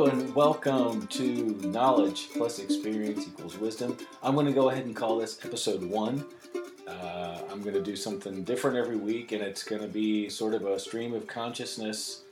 Hello 0.00 0.12
and 0.12 0.34
welcome 0.34 1.06
to 1.08 1.58
Knowledge 1.60 2.30
plus 2.32 2.58
Experience 2.58 3.28
equals 3.28 3.58
Wisdom. 3.58 3.98
I'm 4.22 4.32
going 4.32 4.46
to 4.46 4.52
go 4.52 4.70
ahead 4.70 4.86
and 4.86 4.96
call 4.96 5.18
this 5.18 5.44
episode 5.44 5.84
one. 5.84 6.24
Uh, 6.88 7.42
I'm 7.50 7.60
going 7.60 7.74
to 7.74 7.82
do 7.82 7.96
something 7.96 8.42
different 8.42 8.78
every 8.78 8.96
week, 8.96 9.32
and 9.32 9.42
it's 9.42 9.62
going 9.62 9.82
to 9.82 9.88
be 9.88 10.30
sort 10.30 10.54
of 10.54 10.64
a 10.64 10.78
stream 10.78 11.12
of 11.12 11.26
consciousness, 11.26 12.22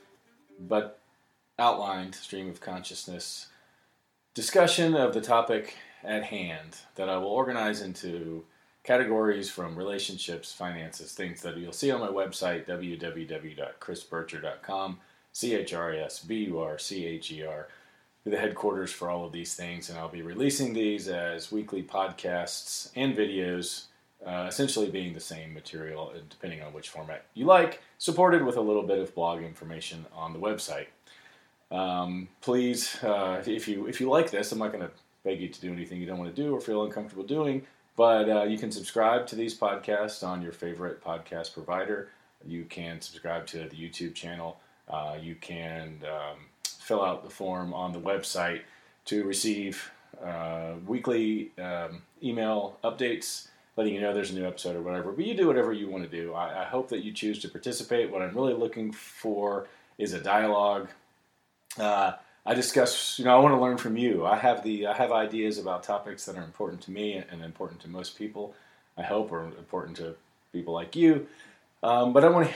but 0.61 0.99
outlined 1.59 2.15
stream 2.15 2.49
of 2.49 2.59
consciousness 2.59 3.49
discussion 4.33 4.95
of 4.95 5.13
the 5.13 5.21
topic 5.21 5.75
at 6.03 6.23
hand 6.23 6.75
that 6.95 7.07
I 7.07 7.17
will 7.17 7.27
organize 7.27 7.83
into 7.83 8.45
categories 8.83 9.51
from 9.51 9.75
relationships, 9.75 10.51
finances, 10.51 11.11
things 11.11 11.43
that 11.43 11.55
you'll 11.55 11.71
see 11.71 11.91
on 11.91 11.99
my 11.99 12.07
website, 12.07 12.65
www.chrisburcher.com 12.65 14.99
C 15.33 15.55
H 15.55 15.73
R 15.73 15.93
S 15.93 16.19
B 16.19 16.45
U 16.45 16.59
R 16.59 16.77
C 16.77 17.05
H 17.05 17.31
E 17.31 17.45
R, 17.45 17.67
the 18.25 18.37
headquarters 18.37 18.91
for 18.91 19.09
all 19.09 19.25
of 19.25 19.31
these 19.31 19.55
things. 19.55 19.89
And 19.89 19.97
I'll 19.97 20.09
be 20.09 20.21
releasing 20.21 20.73
these 20.73 21.07
as 21.07 21.51
weekly 21.51 21.83
podcasts 21.83 22.91
and 22.95 23.15
videos, 23.15 23.85
uh, 24.25 24.45
essentially 24.47 24.89
being 24.89 25.13
the 25.13 25.19
same 25.19 25.53
material, 25.53 26.13
depending 26.29 26.61
on 26.61 26.73
which 26.73 26.89
format 26.89 27.25
you 27.33 27.45
like, 27.45 27.81
supported 27.97 28.43
with 28.43 28.57
a 28.57 28.61
little 28.61 28.83
bit 28.83 28.99
of 28.99 29.13
blog 29.15 29.41
information 29.41 30.05
on 30.13 30.33
the 30.33 30.39
website. 30.39 30.87
Um, 31.71 32.27
please, 32.41 33.01
uh, 33.03 33.43
if 33.45 33.67
you 33.67 33.87
if 33.87 34.01
you 34.01 34.09
like 34.09 34.31
this, 34.31 34.51
I'm 34.51 34.59
not 34.59 34.71
going 34.71 34.83
to 34.83 34.91
beg 35.23 35.41
you 35.41 35.49
to 35.49 35.61
do 35.61 35.71
anything 35.71 35.99
you 35.99 36.07
don't 36.07 36.17
want 36.17 36.33
to 36.35 36.41
do 36.41 36.55
or 36.55 36.59
feel 36.59 36.83
uncomfortable 36.83 37.23
doing. 37.23 37.63
But 37.95 38.29
uh, 38.29 38.43
you 38.43 38.57
can 38.57 38.71
subscribe 38.71 39.27
to 39.27 39.35
these 39.35 39.57
podcasts 39.57 40.25
on 40.25 40.41
your 40.41 40.53
favorite 40.53 41.03
podcast 41.03 41.53
provider. 41.53 42.09
You 42.45 42.63
can 42.63 43.01
subscribe 43.01 43.45
to 43.47 43.67
the 43.67 43.75
YouTube 43.75 44.15
channel. 44.15 44.61
Uh, 44.89 45.17
you 45.21 45.35
can 45.35 46.01
um, 46.05 46.37
fill 46.63 47.03
out 47.03 47.23
the 47.23 47.29
form 47.29 47.73
on 47.73 47.93
the 47.93 47.99
website 47.99 48.61
to 49.05 49.23
receive 49.23 49.91
uh, 50.23 50.73
weekly 50.87 51.51
um, 51.59 52.01
email 52.23 52.77
updates 52.83 53.47
letting 53.79 53.93
you 53.93 54.01
know 54.01 54.13
there's 54.13 54.31
a 54.31 54.35
new 54.35 54.45
episode 54.45 54.75
or 54.75 54.81
whatever. 54.81 55.13
But 55.13 55.25
you 55.25 55.33
do 55.33 55.47
whatever 55.47 55.71
you 55.71 55.89
want 55.89 56.03
to 56.03 56.09
do. 56.09 56.33
I, 56.33 56.63
I, 56.63 56.65
hope 56.65 56.89
that 56.89 57.01
you 57.01 57.13
choose 57.13 57.39
to 57.39 57.47
participate. 57.47 58.11
What 58.11 58.21
I'm 58.21 58.35
really 58.35 58.53
looking 58.53 58.91
for 58.91 59.67
is 59.97 60.11
a 60.11 60.19
dialogue. 60.19 60.89
Uh, 61.77 62.11
I 62.45 62.53
discuss, 62.55 63.17
you 63.17 63.23
know, 63.23 63.37
I 63.37 63.39
want 63.39 63.55
to 63.55 63.61
learn 63.61 63.77
from 63.77 63.95
you. 63.95 64.25
I 64.25 64.35
have 64.35 64.63
the, 64.63 64.87
I 64.87 64.93
have 64.93 65.13
ideas 65.13 65.57
about 65.57 65.83
topics 65.83 66.25
that 66.25 66.35
are 66.35 66.43
important 66.43 66.81
to 66.81 66.91
me 66.91 67.23
and 67.31 67.41
important 67.41 67.79
to 67.81 67.87
most 67.87 68.17
people. 68.17 68.53
I 68.97 69.03
hope 69.03 69.31
are 69.31 69.45
important 69.45 69.95
to 69.97 70.15
people 70.51 70.73
like 70.73 70.93
you. 70.97 71.27
Um, 71.81 72.13
but 72.13 72.23
I 72.23 72.29
want 72.29 72.49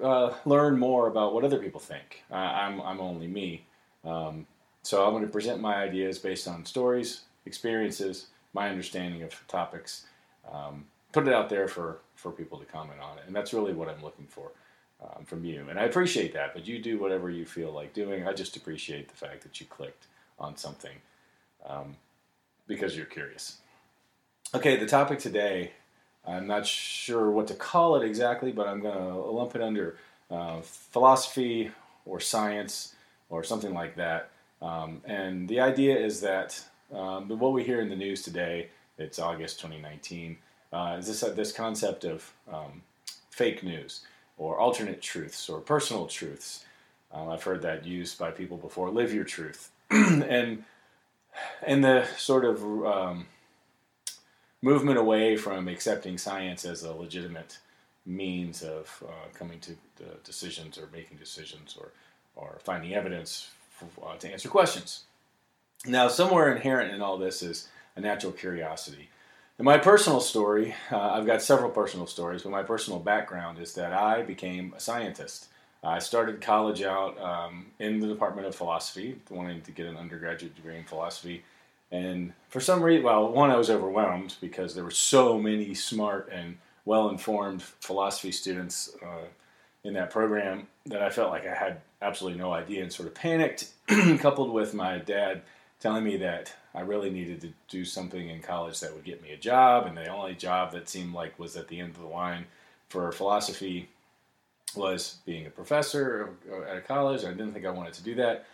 to 0.00 0.04
uh, 0.04 0.34
learn 0.44 0.78
more 0.78 1.08
about 1.08 1.34
what 1.34 1.44
other 1.44 1.58
people 1.58 1.80
think. 1.80 2.22
Uh, 2.30 2.34
I'm, 2.34 2.80
I'm 2.80 3.00
only 3.00 3.26
me. 3.26 3.64
Um, 4.04 4.46
so 4.82 5.04
I'm 5.04 5.12
going 5.12 5.24
to 5.24 5.30
present 5.30 5.60
my 5.60 5.76
ideas 5.76 6.18
based 6.18 6.48
on 6.48 6.64
stories, 6.64 7.22
experiences, 7.46 8.28
my 8.52 8.70
understanding 8.70 9.22
of 9.22 9.34
topics, 9.48 10.06
um, 10.50 10.86
put 11.12 11.26
it 11.26 11.34
out 11.34 11.48
there 11.48 11.68
for, 11.68 11.98
for 12.14 12.30
people 12.30 12.58
to 12.58 12.64
comment 12.64 13.00
on 13.00 13.18
it. 13.18 13.24
And 13.26 13.34
that's 13.34 13.52
really 13.52 13.72
what 13.72 13.88
I'm 13.88 14.02
looking 14.02 14.26
for 14.26 14.52
um, 15.02 15.24
from 15.24 15.44
you. 15.44 15.66
And 15.68 15.78
I 15.78 15.84
appreciate 15.84 16.32
that, 16.34 16.54
but 16.54 16.66
you 16.66 16.78
do 16.78 16.98
whatever 16.98 17.30
you 17.30 17.44
feel 17.44 17.72
like 17.72 17.92
doing. 17.92 18.26
I 18.26 18.32
just 18.32 18.56
appreciate 18.56 19.08
the 19.08 19.16
fact 19.16 19.42
that 19.42 19.60
you 19.60 19.66
clicked 19.66 20.06
on 20.38 20.56
something 20.56 20.96
um, 21.66 21.96
because 22.66 22.96
you're 22.96 23.06
curious. 23.06 23.58
Okay, 24.54 24.76
the 24.76 24.86
topic 24.86 25.18
today 25.18 25.72
I'm 26.28 26.46
not 26.46 26.66
sure 26.66 27.30
what 27.30 27.46
to 27.48 27.54
call 27.54 27.96
it 27.96 28.04
exactly, 28.04 28.52
but 28.52 28.68
I'm 28.68 28.80
going 28.80 28.96
to 28.96 29.14
lump 29.14 29.54
it 29.54 29.62
under 29.62 29.96
uh, 30.30 30.60
philosophy 30.60 31.70
or 32.04 32.20
science 32.20 32.94
or 33.30 33.42
something 33.42 33.72
like 33.72 33.96
that. 33.96 34.30
Um, 34.60 35.00
and 35.04 35.48
the 35.48 35.60
idea 35.60 35.96
is 35.96 36.20
that 36.20 36.62
um, 36.94 37.28
what 37.38 37.52
we 37.52 37.64
hear 37.64 37.80
in 37.80 37.88
the 37.88 37.96
news 37.96 38.22
today, 38.22 38.68
it's 38.98 39.18
August 39.18 39.60
2019, 39.60 40.36
uh, 40.72 40.96
is 40.98 41.06
this, 41.06 41.22
uh, 41.22 41.30
this 41.30 41.52
concept 41.52 42.04
of 42.04 42.32
um, 42.52 42.82
fake 43.30 43.62
news 43.62 44.02
or 44.36 44.58
alternate 44.58 45.00
truths 45.00 45.48
or 45.48 45.60
personal 45.60 46.06
truths. 46.06 46.64
Um, 47.12 47.28
I've 47.28 47.42
heard 47.42 47.62
that 47.62 47.86
used 47.86 48.18
by 48.18 48.30
people 48.30 48.56
before. 48.56 48.90
Live 48.90 49.14
your 49.14 49.24
truth. 49.24 49.70
and, 49.90 50.64
and 51.62 51.84
the 51.84 52.06
sort 52.16 52.44
of 52.44 52.62
um, 52.84 53.26
movement 54.62 54.98
away 54.98 55.36
from 55.36 55.68
accepting 55.68 56.18
science 56.18 56.64
as 56.64 56.82
a 56.82 56.92
legitimate 56.92 57.58
means 58.04 58.62
of 58.62 59.02
uh, 59.06 59.28
coming 59.34 59.60
to 59.60 59.72
uh, 59.72 60.14
decisions 60.24 60.78
or 60.78 60.88
making 60.92 61.16
decisions 61.18 61.76
or, 61.78 61.92
or 62.34 62.58
finding 62.62 62.94
evidence 62.94 63.50
for, 63.70 64.08
uh, 64.08 64.16
to 64.16 64.30
answer 64.30 64.48
questions. 64.48 65.04
Now, 65.86 66.08
somewhere 66.08 66.50
inherent 66.50 66.92
in 66.92 67.02
all 67.02 67.18
this 67.18 67.42
is 67.42 67.68
a 67.94 68.00
natural 68.00 68.32
curiosity. 68.32 69.10
In 69.58 69.64
my 69.64 69.78
personal 69.78 70.20
story, 70.20 70.74
uh, 70.90 70.98
I've 70.98 71.26
got 71.26 71.42
several 71.42 71.70
personal 71.70 72.06
stories, 72.06 72.42
but 72.42 72.50
my 72.50 72.62
personal 72.62 72.98
background 72.98 73.58
is 73.58 73.74
that 73.74 73.92
I 73.92 74.22
became 74.22 74.72
a 74.76 74.80
scientist. 74.80 75.48
I 75.82 75.98
started 76.00 76.40
college 76.40 76.82
out 76.82 77.20
um, 77.20 77.66
in 77.78 78.00
the 78.00 78.08
Department 78.08 78.46
of 78.46 78.54
Philosophy, 78.54 79.20
wanting 79.30 79.60
to 79.62 79.70
get 79.70 79.86
an 79.86 79.96
undergraduate 79.96 80.56
degree 80.56 80.76
in 80.76 80.84
philosophy 80.84 81.44
and 81.90 82.32
for 82.48 82.60
some 82.60 82.82
reason, 82.82 83.04
well, 83.04 83.28
one, 83.30 83.50
I 83.50 83.56
was 83.56 83.70
overwhelmed 83.70 84.36
because 84.40 84.74
there 84.74 84.84
were 84.84 84.90
so 84.90 85.38
many 85.38 85.74
smart 85.74 86.28
and 86.32 86.58
well 86.84 87.08
informed 87.08 87.62
philosophy 87.62 88.32
students 88.32 88.94
uh, 89.02 89.26
in 89.84 89.94
that 89.94 90.10
program 90.10 90.66
that 90.86 91.02
I 91.02 91.10
felt 91.10 91.30
like 91.30 91.46
I 91.46 91.54
had 91.54 91.80
absolutely 92.02 92.38
no 92.38 92.52
idea 92.52 92.82
and 92.82 92.92
sort 92.92 93.08
of 93.08 93.14
panicked, 93.14 93.68
coupled 94.18 94.52
with 94.52 94.74
my 94.74 94.98
dad 94.98 95.42
telling 95.80 96.04
me 96.04 96.16
that 96.18 96.52
I 96.74 96.80
really 96.80 97.10
needed 97.10 97.40
to 97.42 97.52
do 97.68 97.84
something 97.84 98.28
in 98.28 98.42
college 98.42 98.80
that 98.80 98.92
would 98.94 99.04
get 99.04 99.22
me 99.22 99.30
a 99.30 99.36
job, 99.36 99.86
and 99.86 99.96
the 99.96 100.08
only 100.08 100.34
job 100.34 100.72
that 100.72 100.88
seemed 100.88 101.14
like 101.14 101.38
was 101.38 101.56
at 101.56 101.68
the 101.68 101.80
end 101.80 101.94
of 101.94 102.00
the 102.00 102.08
line 102.08 102.46
for 102.88 103.10
philosophy 103.12 103.88
was 104.74 105.18
being 105.24 105.46
a 105.46 105.50
professor 105.50 106.30
at 106.68 106.76
a 106.76 106.80
college. 106.80 107.24
I 107.24 107.28
didn't 107.28 107.52
think 107.52 107.64
I 107.64 107.70
wanted 107.70 107.94
to 107.94 108.02
do 108.02 108.14
that. 108.16 108.46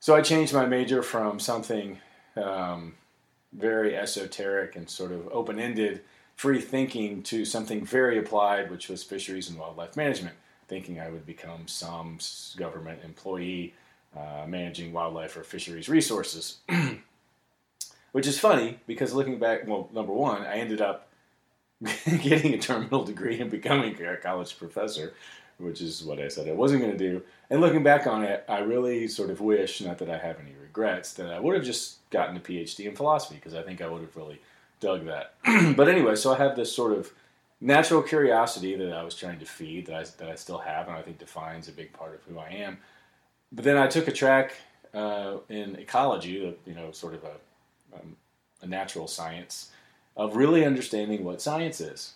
So 0.00 0.14
I 0.14 0.20
changed 0.20 0.54
my 0.54 0.66
major 0.66 1.02
from 1.02 1.40
something 1.40 1.98
um, 2.38 2.94
very 3.52 3.96
esoteric 3.96 4.76
and 4.76 4.88
sort 4.88 5.12
of 5.12 5.28
open 5.28 5.58
ended, 5.58 6.02
free 6.36 6.60
thinking 6.60 7.22
to 7.24 7.44
something 7.44 7.84
very 7.84 8.18
applied, 8.18 8.70
which 8.70 8.88
was 8.88 9.02
fisheries 9.02 9.48
and 9.48 9.58
wildlife 9.58 9.96
management, 9.96 10.36
thinking 10.68 11.00
I 11.00 11.10
would 11.10 11.26
become 11.26 11.66
some 11.66 12.18
government 12.56 13.00
employee 13.04 13.74
uh, 14.16 14.46
managing 14.46 14.92
wildlife 14.92 15.36
or 15.36 15.42
fisheries 15.42 15.88
resources. 15.88 16.58
which 18.12 18.26
is 18.26 18.38
funny 18.38 18.78
because 18.86 19.12
looking 19.12 19.38
back, 19.38 19.66
well, 19.66 19.88
number 19.92 20.12
one, 20.12 20.42
I 20.42 20.56
ended 20.56 20.80
up 20.80 21.08
getting 22.22 22.54
a 22.54 22.58
terminal 22.58 23.04
degree 23.04 23.40
and 23.40 23.50
becoming 23.50 24.00
a 24.02 24.16
college 24.16 24.58
professor, 24.58 25.14
which 25.58 25.80
is 25.80 26.04
what 26.04 26.20
I 26.20 26.28
said 26.28 26.48
I 26.48 26.52
wasn't 26.52 26.82
going 26.82 26.96
to 26.96 26.98
do. 26.98 27.22
And 27.50 27.60
looking 27.60 27.82
back 27.82 28.06
on 28.06 28.24
it, 28.24 28.44
I 28.48 28.60
really 28.60 29.08
sort 29.08 29.30
of 29.30 29.40
wish, 29.40 29.80
not 29.80 29.98
that 29.98 30.10
I 30.10 30.18
have 30.18 30.38
any 30.40 30.54
regrets, 30.60 31.12
that 31.14 31.32
I 31.32 31.40
would 31.40 31.54
have 31.56 31.64
just 31.64 32.08
gotten 32.10 32.36
a 32.36 32.40
PhD 32.40 32.86
in 32.86 32.94
philosophy 32.94 33.36
because 33.36 33.54
I 33.54 33.62
think 33.62 33.80
I 33.80 33.88
would 33.88 34.02
have 34.02 34.16
really 34.16 34.40
dug 34.80 35.06
that. 35.06 35.34
but 35.76 35.88
anyway, 35.88 36.14
so 36.14 36.32
I 36.32 36.38
have 36.38 36.56
this 36.56 36.72
sort 36.72 36.92
of 36.92 37.12
natural 37.60 38.02
curiosity 38.02 38.76
that 38.76 38.92
I 38.92 39.02
was 39.02 39.14
trying 39.14 39.40
to 39.40 39.46
feed 39.46 39.86
that 39.86 39.94
I, 39.94 40.04
that 40.18 40.28
I 40.30 40.34
still 40.36 40.58
have 40.58 40.86
and 40.86 40.96
I 40.96 41.02
think 41.02 41.18
defines 41.18 41.68
a 41.68 41.72
big 41.72 41.92
part 41.92 42.14
of 42.14 42.22
who 42.22 42.38
I 42.38 42.48
am. 42.50 42.78
But 43.50 43.64
then 43.64 43.76
I 43.76 43.86
took 43.86 44.08
a 44.08 44.12
track 44.12 44.52
uh, 44.94 45.38
in 45.48 45.76
ecology, 45.76 46.56
you 46.64 46.74
know, 46.74 46.92
sort 46.92 47.14
of 47.14 47.24
a, 47.24 47.96
um, 47.96 48.16
a 48.62 48.66
natural 48.66 49.08
science, 49.08 49.70
of 50.16 50.36
really 50.36 50.64
understanding 50.64 51.24
what 51.24 51.40
science 51.40 51.80
is 51.80 52.14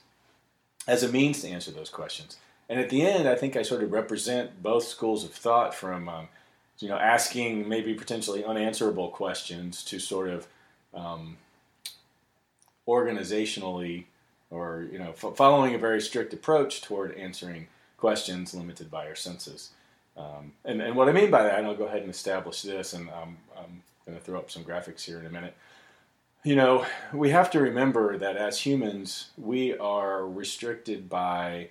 as 0.86 1.02
a 1.02 1.08
means 1.08 1.40
to 1.42 1.48
answer 1.48 1.70
those 1.70 1.88
questions. 1.88 2.36
And 2.72 2.80
at 2.80 2.88
the 2.88 3.02
end, 3.02 3.28
I 3.28 3.34
think 3.34 3.54
I 3.54 3.60
sort 3.60 3.82
of 3.82 3.92
represent 3.92 4.62
both 4.62 4.84
schools 4.84 5.24
of 5.24 5.32
thought 5.32 5.74
from, 5.74 6.08
um, 6.08 6.28
you 6.78 6.88
know, 6.88 6.96
asking 6.96 7.68
maybe 7.68 7.92
potentially 7.92 8.42
unanswerable 8.42 9.10
questions 9.10 9.84
to 9.84 9.98
sort 9.98 10.30
of 10.30 10.46
um, 10.94 11.36
organizationally 12.88 14.04
or, 14.50 14.88
you 14.90 14.98
know, 14.98 15.10
f- 15.10 15.36
following 15.36 15.74
a 15.74 15.78
very 15.78 16.00
strict 16.00 16.32
approach 16.32 16.80
toward 16.80 17.14
answering 17.14 17.68
questions 17.98 18.54
limited 18.54 18.90
by 18.90 19.06
our 19.06 19.16
senses. 19.16 19.68
Um, 20.16 20.52
and, 20.64 20.80
and 20.80 20.96
what 20.96 21.10
I 21.10 21.12
mean 21.12 21.30
by 21.30 21.42
that, 21.42 21.58
and 21.58 21.66
I'll 21.66 21.76
go 21.76 21.84
ahead 21.84 22.00
and 22.00 22.10
establish 22.10 22.62
this, 22.62 22.94
and 22.94 23.10
I'm 23.10 23.36
going 24.06 24.16
to 24.16 24.24
throw 24.24 24.38
up 24.38 24.50
some 24.50 24.64
graphics 24.64 25.04
here 25.04 25.20
in 25.20 25.26
a 25.26 25.30
minute. 25.30 25.54
You 26.42 26.56
know, 26.56 26.86
we 27.12 27.28
have 27.32 27.50
to 27.50 27.60
remember 27.60 28.16
that 28.16 28.38
as 28.38 28.60
humans, 28.60 29.28
we 29.36 29.76
are 29.76 30.26
restricted 30.26 31.10
by 31.10 31.68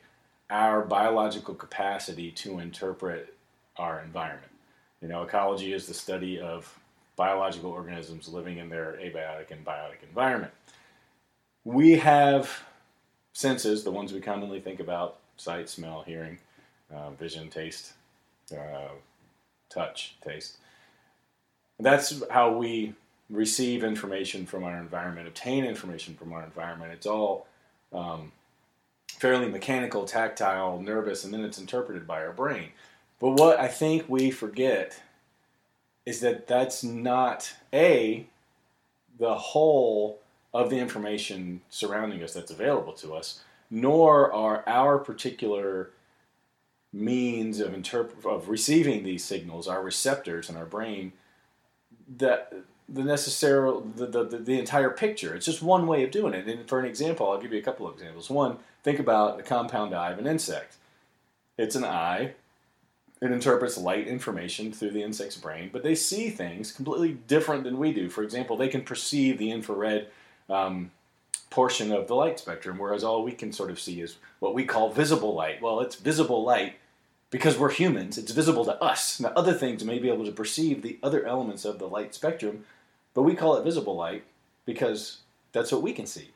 our 0.52 0.82
biological 0.82 1.56
capacity 1.56 2.30
to 2.30 2.60
interpret 2.60 3.34
our 3.78 4.02
environment. 4.02 4.52
You 5.02 5.08
know, 5.08 5.24
ecology 5.24 5.74
is 5.74 5.88
the 5.88 5.94
study 5.94 6.40
of 6.40 6.78
biological 7.16 7.72
organisms 7.72 8.28
living 8.28 8.58
in 8.58 8.70
their 8.70 9.00
abiotic 9.02 9.50
and 9.52 9.66
biotic 9.66 10.04
environment. 10.08 10.52
We 11.64 11.98
have 11.98 12.64
senses, 13.34 13.84
the 13.84 13.92
ones 13.92 14.12
we 14.12 14.20
commonly 14.20 14.60
think 14.60 14.80
about 14.80 15.18
sight, 15.38 15.70
smell, 15.70 16.04
hearing, 16.06 16.38
uh, 16.94 17.12
vision, 17.12 17.50
taste, 17.50 17.94
uh, 18.52 18.90
touch, 19.70 20.16
taste. 20.24 20.58
That's 21.80 22.22
how 22.30 22.56
we 22.56 22.94
receive 23.30 23.84
information 23.84 24.46
from 24.46 24.66
our 24.66 24.78
environment, 24.78 25.28
obtain 25.28 25.64
information 25.64 26.16
from 26.16 26.34
our 26.34 26.44
environment. 26.44 26.92
It's 26.92 27.08
all 27.08 27.48
um, 27.94 28.32
fairly 29.22 29.48
mechanical, 29.48 30.04
tactile, 30.04 30.82
nervous, 30.82 31.24
and 31.24 31.32
then 31.32 31.46
it's 31.46 31.60
interpreted 31.60 32.08
by 32.08 32.26
our 32.26 32.32
brain. 32.32 32.70
But 33.20 33.34
what 33.34 33.60
I 33.60 33.68
think 33.68 34.10
we 34.10 34.32
forget 34.32 35.00
is 36.08 36.22
that 36.22 36.48
that's 36.48 36.84
not 36.84 37.54
a 37.72 38.26
the 39.20 39.36
whole 39.36 40.18
of 40.56 40.72
the 40.72 40.80
information 40.80 41.62
surrounding 41.70 42.24
us 42.24 42.34
that's 42.34 42.50
available 42.50 42.94
to 42.94 43.14
us, 43.14 43.42
nor 43.70 44.34
are 44.34 44.64
our 44.66 44.98
particular 44.98 45.92
means 46.92 47.60
of 47.60 47.74
interp- 47.74 48.26
of 48.26 48.50
receiving 48.50 49.04
these 49.04 49.24
signals, 49.24 49.68
our 49.68 49.84
receptors 49.84 50.50
in 50.50 50.58
our 50.58 50.66
brain, 50.66 51.14
that 52.18 52.54
the 52.88 53.04
necessary 53.04 53.74
the, 53.96 54.06
the, 54.08 54.24
the, 54.24 54.60
entire 54.60 54.90
picture. 54.90 55.34
It's 55.34 55.46
just 55.46 55.62
one 55.62 55.88
way 55.88 56.04
of 56.04 56.12
doing 56.12 56.34
it. 56.34 56.48
And 56.48 56.68
for 56.68 56.80
an 56.80 56.86
example, 56.86 57.32
I'll 57.32 57.42
give 57.42 57.54
you 57.54 57.60
a 57.60 57.64
couple 57.64 57.88
of 57.88 57.94
examples. 57.94 58.30
One, 58.30 58.58
think 58.84 59.00
about 59.00 59.38
the 59.38 59.44
compound 59.44 59.96
eye 59.96 60.12
of 60.12 60.20
an 60.20 60.28
insect. 60.28 60.76
It's 61.58 61.76
an 61.76 61.86
eye. 61.86 62.34
It 63.22 63.32
interprets 63.32 63.78
light 63.78 64.08
information 64.08 64.74
through 64.74 64.92
the 64.92 65.04
insect's 65.04 65.38
brain, 65.38 65.70
but 65.72 65.84
they 65.84 65.94
see 65.94 66.30
things 66.30 66.72
completely 66.72 67.14
different 67.28 67.64
than 67.64 67.78
we 67.78 67.94
do. 67.94 68.10
For 68.10 68.24
example, 68.24 68.58
they 68.58 68.68
can 68.68 68.82
perceive 68.82 69.38
the 69.38 69.52
infrared 69.52 70.08
um, 70.50 70.92
portion 71.52 71.92
of 71.92 72.08
the 72.08 72.16
light 72.16 72.40
spectrum, 72.40 72.80
whereas 72.80 73.04
all 73.04 73.24
we 73.24 73.34
can 73.34 73.54
sort 73.54 73.70
of 73.70 73.80
see 73.80 74.02
is 74.02 74.18
what 74.40 74.56
we 74.56 74.66
call 74.66 74.92
visible 74.92 75.36
light. 75.36 75.62
Well, 75.62 75.82
it's 75.82 75.96
visible 75.96 76.44
light 76.44 76.76
because 77.32 77.58
we're 77.58 77.72
humans. 77.72 78.18
It's 78.18 78.32
visible 78.32 78.66
to 78.66 78.80
us. 78.84 79.20
Now, 79.20 79.30
other 79.30 79.54
things 79.54 79.84
may 79.84 79.98
be 79.98 80.10
able 80.10 80.26
to 80.26 80.32
perceive 80.32 80.84
the 80.84 81.00
other 81.02 81.26
elements 81.26 81.66
of 81.66 81.80
the 81.80 81.88
light 81.88 82.14
spectrum, 82.14 82.66
but 83.16 83.24
we 83.24 83.36
call 83.36 83.56
it 83.56 83.64
visible 83.64 83.96
light 83.96 84.24
because 84.66 85.18
that's 85.54 85.72
what 85.72 85.82
we 85.82 85.94
can 85.94 86.06
see. 86.06 86.30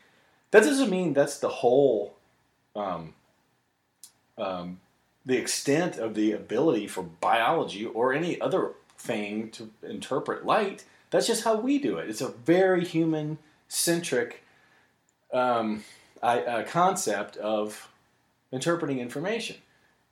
That 0.51 0.63
doesn't 0.63 0.89
mean 0.89 1.13
that's 1.13 1.37
the 1.37 1.49
whole, 1.49 2.15
um, 2.75 3.13
um, 4.37 4.79
the 5.25 5.37
extent 5.37 5.97
of 5.97 6.15
the 6.15 6.31
ability 6.31 6.87
for 6.87 7.03
biology 7.03 7.85
or 7.85 8.13
any 8.13 8.39
other 8.39 8.71
thing 8.97 9.51
to 9.51 9.69
interpret 9.83 10.45
light. 10.45 10.85
That's 11.09 11.27
just 11.27 11.43
how 11.43 11.57
we 11.57 11.77
do 11.77 11.97
it. 11.97 12.09
It's 12.09 12.21
a 12.21 12.29
very 12.29 12.85
human 12.85 13.37
centric 13.67 14.43
um, 15.33 15.83
uh, 16.23 16.63
concept 16.67 17.35
of 17.37 17.89
interpreting 18.51 18.99
information. 18.99 19.57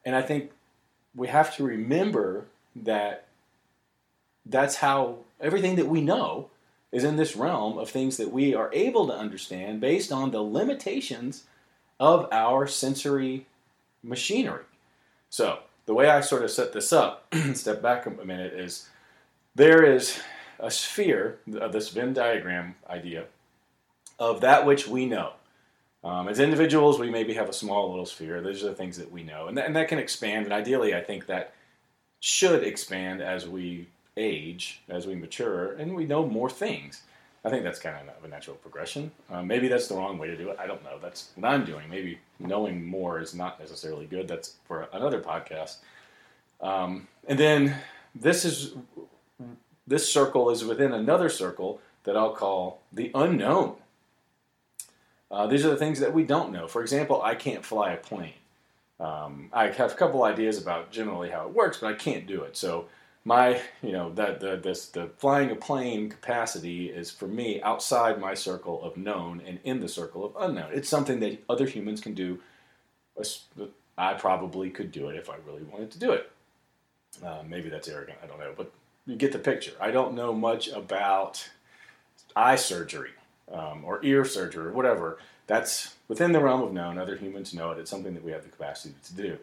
And 0.05 0.15
I 0.15 0.21
think 0.21 0.51
we 1.15 1.27
have 1.27 1.55
to 1.55 1.63
remember 1.63 2.45
that 2.75 3.27
that's 4.45 4.77
how 4.77 5.17
everything 5.39 5.75
that 5.75 5.87
we 5.87 6.01
know 6.01 6.49
is 6.91 7.03
in 7.03 7.15
this 7.15 7.35
realm 7.35 7.77
of 7.77 7.89
things 7.89 8.17
that 8.17 8.31
we 8.31 8.53
are 8.53 8.69
able 8.73 9.07
to 9.07 9.13
understand 9.13 9.81
based 9.81 10.11
on 10.11 10.31
the 10.31 10.41
limitations 10.41 11.43
of 11.99 12.27
our 12.31 12.67
sensory 12.67 13.45
machinery. 14.03 14.63
So, 15.29 15.59
the 15.85 15.93
way 15.93 16.09
I 16.09 16.21
sort 16.21 16.43
of 16.43 16.51
set 16.51 16.71
this 16.71 16.93
up, 16.93 17.33
step 17.53 17.81
back 17.81 18.05
a 18.05 18.11
minute, 18.11 18.53
is 18.53 18.87
there 19.55 19.83
is 19.83 20.19
a 20.59 20.71
sphere, 20.71 21.39
of 21.55 21.73
this 21.73 21.89
Venn 21.89 22.13
diagram 22.13 22.75
idea, 22.89 23.25
of 24.19 24.41
that 24.41 24.65
which 24.65 24.87
we 24.87 25.05
know. 25.05 25.33
Um, 26.03 26.27
as 26.27 26.39
individuals, 26.39 26.99
we 26.99 27.09
maybe 27.09 27.33
have 27.33 27.49
a 27.49 27.53
small 27.53 27.89
little 27.89 28.05
sphere. 28.05 28.41
Those 28.41 28.63
are 28.63 28.67
the 28.67 28.75
things 28.75 28.97
that 28.97 29.11
we 29.11 29.23
know, 29.23 29.47
and, 29.47 29.57
and 29.57 29.75
that 29.75 29.87
can 29.87 29.99
expand. 29.99 30.45
And 30.45 30.53
ideally, 30.53 30.93
I 30.93 31.01
think 31.01 31.27
that 31.27 31.53
should 32.19 32.63
expand 32.63 33.21
as 33.21 33.47
we 33.47 33.87
age, 34.17 34.81
as 34.89 35.07
we 35.07 35.15
mature, 35.15 35.73
and 35.73 35.95
we 35.95 36.05
know 36.05 36.25
more 36.25 36.49
things. 36.49 37.03
I 37.45 37.49
think 37.49 37.63
that's 37.63 37.79
kind 37.79 38.09
of 38.09 38.23
a 38.23 38.27
natural 38.27 38.55
progression. 38.57 39.11
Um, 39.29 39.47
maybe 39.47 39.67
that's 39.67 39.87
the 39.87 39.95
wrong 39.95 40.17
way 40.17 40.27
to 40.27 40.37
do 40.37 40.49
it. 40.49 40.57
I 40.59 40.65
don't 40.65 40.83
know. 40.83 40.97
That's 41.01 41.31
what 41.35 41.49
I'm 41.49 41.65
doing. 41.65 41.89
Maybe 41.89 42.19
knowing 42.39 42.85
more 42.85 43.19
is 43.19 43.35
not 43.35 43.59
necessarily 43.59 44.05
good. 44.05 44.27
That's 44.27 44.55
for 44.65 44.87
another 44.93 45.19
podcast. 45.21 45.77
Um, 46.61 47.07
and 47.27 47.37
then 47.37 47.75
this 48.15 48.45
is 48.45 48.73
this 49.85 50.09
circle 50.09 50.49
is 50.49 50.63
within 50.63 50.93
another 50.93 51.27
circle 51.27 51.81
that 52.05 52.15
I'll 52.15 52.33
call 52.33 52.79
the 52.93 53.11
unknown. 53.13 53.75
Uh, 55.33 55.47
these 55.47 55.65
are 55.65 55.69
the 55.69 55.77
things 55.77 55.99
that 55.99 56.13
we 56.13 56.23
don't 56.23 56.51
know. 56.51 56.67
For 56.67 56.83
example, 56.83 57.19
I 57.23 57.33
can't 57.33 57.65
fly 57.65 57.93
a 57.93 57.97
plane. 57.97 58.35
Um, 58.99 59.49
I 59.51 59.69
have 59.69 59.91
a 59.91 59.95
couple 59.95 60.23
ideas 60.23 60.61
about 60.61 60.91
generally 60.91 61.31
how 61.31 61.47
it 61.47 61.53
works, 61.55 61.79
but 61.79 61.87
I 61.87 61.95
can't 61.95 62.27
do 62.27 62.43
it. 62.43 62.55
So 62.55 62.85
my 63.25 63.59
you 63.81 63.93
know 63.93 64.13
that 64.13 64.39
the 64.39 64.57
this 64.57 64.89
the 64.89 65.09
flying 65.17 65.49
a 65.49 65.55
plane 65.55 66.09
capacity 66.09 66.89
is 66.89 67.09
for 67.09 67.27
me 67.27 67.59
outside 67.63 68.21
my 68.21 68.35
circle 68.35 68.83
of 68.83 68.95
known 68.95 69.41
and 69.47 69.57
in 69.63 69.79
the 69.79 69.87
circle 69.87 70.23
of 70.23 70.35
unknown. 70.39 70.69
It's 70.71 70.87
something 70.87 71.19
that 71.21 71.43
other 71.49 71.65
humans 71.65 71.99
can 71.99 72.13
do. 72.13 72.39
I 73.97 74.13
probably 74.13 74.69
could 74.69 74.91
do 74.91 75.09
it 75.09 75.15
if 75.15 75.31
I 75.31 75.37
really 75.47 75.63
wanted 75.63 75.89
to 75.91 75.99
do 75.99 76.11
it. 76.11 76.31
Uh, 77.25 77.41
maybe 77.47 77.69
that's 77.69 77.87
arrogant. 77.87 78.19
I 78.23 78.27
don't 78.27 78.39
know, 78.39 78.53
but 78.55 78.71
you 79.07 79.15
get 79.15 79.31
the 79.31 79.39
picture. 79.39 79.73
I 79.79 79.89
don't 79.89 80.13
know 80.13 80.31
much 80.31 80.67
about 80.67 81.49
eye 82.35 82.55
surgery 82.55 83.11
um, 83.51 83.83
or 83.85 84.03
ear 84.03 84.25
surgery 84.25 84.67
or 84.67 84.73
whatever. 84.73 85.17
That's 85.47 85.95
within 86.07 86.31
the 86.31 86.39
realm 86.39 86.61
of 86.61 86.73
known. 86.73 86.97
Other 86.97 87.15
humans 87.15 87.53
know 87.53 87.71
it. 87.71 87.79
It's 87.79 87.89
something 87.91 88.13
that 88.13 88.23
we 88.23 88.31
have 88.31 88.43
the 88.43 88.49
capacity 88.49 88.95
to 89.03 89.13
do. 89.13 89.37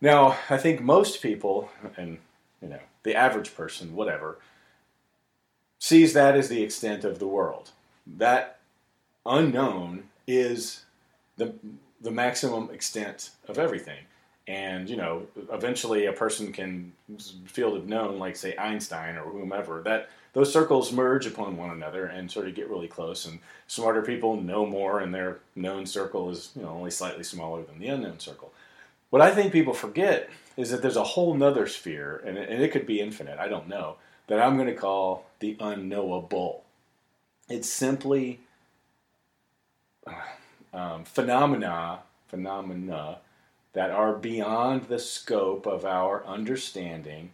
Now, 0.00 0.38
I 0.48 0.56
think 0.56 0.80
most 0.80 1.22
people, 1.22 1.70
and 1.96 2.18
you 2.62 2.68
know, 2.68 2.80
the 3.02 3.14
average 3.14 3.54
person, 3.54 3.94
whatever, 3.94 4.38
sees 5.78 6.12
that 6.12 6.36
as 6.36 6.48
the 6.48 6.62
extent 6.62 7.04
of 7.04 7.18
the 7.18 7.26
world. 7.26 7.70
That 8.06 8.58
unknown 9.26 10.04
is 10.26 10.84
the 11.36 11.54
the 12.00 12.10
maximum 12.10 12.70
extent 12.70 13.30
of 13.48 13.58
everything. 13.58 13.98
And 14.46 14.88
you 14.88 14.96
know, 14.96 15.26
eventually 15.52 16.06
a 16.06 16.12
person 16.12 16.52
can 16.52 16.92
field 17.46 17.76
of 17.76 17.86
known, 17.86 18.18
like 18.18 18.36
say 18.36 18.56
Einstein 18.56 19.16
or 19.16 19.24
whomever, 19.24 19.82
that 19.82 20.08
those 20.32 20.52
circles 20.52 20.92
merge 20.92 21.26
upon 21.26 21.56
one 21.56 21.70
another 21.70 22.06
and 22.06 22.30
sort 22.30 22.46
of 22.46 22.54
get 22.54 22.68
really 22.68 22.88
close. 22.88 23.24
And 23.24 23.40
smarter 23.66 24.02
people 24.02 24.40
know 24.40 24.64
more, 24.64 25.00
and 25.00 25.14
their 25.14 25.38
known 25.56 25.86
circle 25.86 26.30
is 26.30 26.50
you 26.54 26.62
know 26.62 26.70
only 26.70 26.90
slightly 26.90 27.24
smaller 27.24 27.62
than 27.62 27.78
the 27.78 27.88
unknown 27.88 28.20
circle. 28.20 28.52
What 29.10 29.22
I 29.22 29.34
think 29.34 29.52
people 29.52 29.74
forget 29.74 30.30
is 30.56 30.70
that 30.70 30.82
there's 30.82 30.96
a 30.96 31.04
whole 31.04 31.34
nother 31.34 31.66
sphere, 31.66 32.22
and 32.24 32.38
it, 32.38 32.48
and 32.48 32.62
it 32.62 32.70
could 32.70 32.86
be 32.86 33.00
infinite, 33.00 33.38
I 33.38 33.48
don't 33.48 33.68
know, 33.68 33.96
that 34.28 34.40
I'm 34.40 34.56
going 34.56 34.68
to 34.68 34.74
call 34.74 35.26
the 35.40 35.56
unknowable. 35.58 36.64
It's 37.48 37.68
simply 37.68 38.40
uh, 40.06 40.12
um, 40.72 41.04
phenomena, 41.04 42.00
phenomena 42.28 43.18
that 43.72 43.90
are 43.90 44.12
beyond 44.12 44.84
the 44.84 44.98
scope 44.98 45.66
of 45.66 45.84
our 45.84 46.24
understanding, 46.26 47.32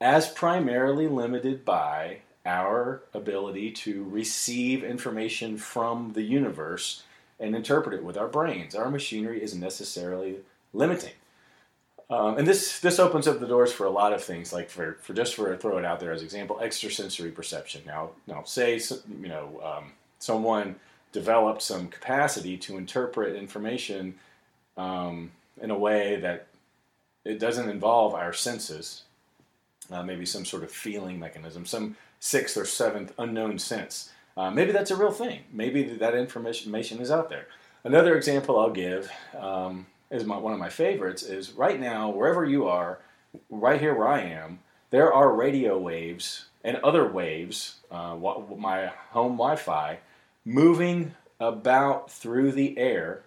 as 0.00 0.28
primarily 0.28 1.08
limited 1.08 1.64
by 1.64 2.18
our 2.44 3.02
ability 3.12 3.72
to 3.72 4.04
receive 4.04 4.84
information 4.84 5.56
from 5.56 6.12
the 6.12 6.22
universe 6.22 7.02
and 7.40 7.54
interpret 7.54 7.94
it 7.94 8.04
with 8.04 8.16
our 8.16 8.28
brains. 8.28 8.74
Our 8.74 8.90
machinery 8.90 9.42
is 9.42 9.54
necessarily 9.54 10.36
limiting. 10.72 11.12
Um, 12.08 12.38
and 12.38 12.46
this 12.46 12.78
this 12.78 13.00
opens 13.00 13.26
up 13.26 13.40
the 13.40 13.48
doors 13.48 13.72
for 13.72 13.84
a 13.84 13.90
lot 13.90 14.12
of 14.12 14.22
things, 14.22 14.52
like 14.52 14.70
for, 14.70 14.96
for 15.02 15.12
just 15.12 15.34
for 15.34 15.56
throw 15.56 15.78
it 15.78 15.84
out 15.84 15.98
there 15.98 16.12
as 16.12 16.20
an 16.20 16.26
example, 16.26 16.60
extrasensory 16.60 17.32
perception. 17.32 17.82
Now, 17.84 18.10
now 18.28 18.44
say 18.44 18.80
you 19.20 19.28
know 19.28 19.60
um, 19.64 19.92
someone 20.20 20.76
developed 21.10 21.62
some 21.62 21.88
capacity 21.88 22.56
to 22.58 22.78
interpret 22.78 23.34
information 23.34 24.14
um, 24.76 25.32
in 25.60 25.72
a 25.72 25.78
way 25.78 26.16
that 26.20 26.46
it 27.24 27.40
doesn't 27.40 27.68
involve 27.68 28.14
our 28.14 28.32
senses, 28.32 29.02
uh, 29.90 30.02
maybe 30.02 30.26
some 30.26 30.44
sort 30.44 30.62
of 30.62 30.70
feeling 30.70 31.18
mechanism, 31.18 31.66
some 31.66 31.96
sixth 32.20 32.56
or 32.56 32.64
seventh 32.64 33.12
unknown 33.18 33.58
sense. 33.58 34.10
Uh, 34.36 34.50
maybe 34.50 34.72
that's 34.72 34.90
a 34.90 34.96
real 34.96 35.10
thing. 35.12 35.40
Maybe 35.52 35.82
that 35.82 36.14
information 36.14 37.00
is 37.00 37.10
out 37.10 37.28
there. 37.28 37.46
Another 37.84 38.16
example 38.16 38.58
I'll 38.58 38.70
give 38.70 39.10
um, 39.38 39.86
is 40.10 40.24
my, 40.24 40.36
one 40.36 40.52
of 40.52 40.58
my 40.58 40.68
favorites 40.68 41.22
is 41.22 41.52
right 41.52 41.80
now 41.80 42.10
wherever 42.10 42.44
you 42.44 42.66
are 42.66 42.98
right 43.50 43.80
here 43.80 43.94
where 43.94 44.08
i 44.08 44.20
am 44.20 44.58
there 44.90 45.12
are 45.12 45.32
radio 45.32 45.78
waves 45.78 46.46
and 46.64 46.76
other 46.78 47.06
waves 47.06 47.76
uh, 47.90 48.16
my 48.56 48.86
home 49.10 49.32
wi-fi 49.32 49.98
moving 50.44 51.14
about 51.40 52.10
through 52.10 52.52
the 52.52 52.78
air 52.78 53.22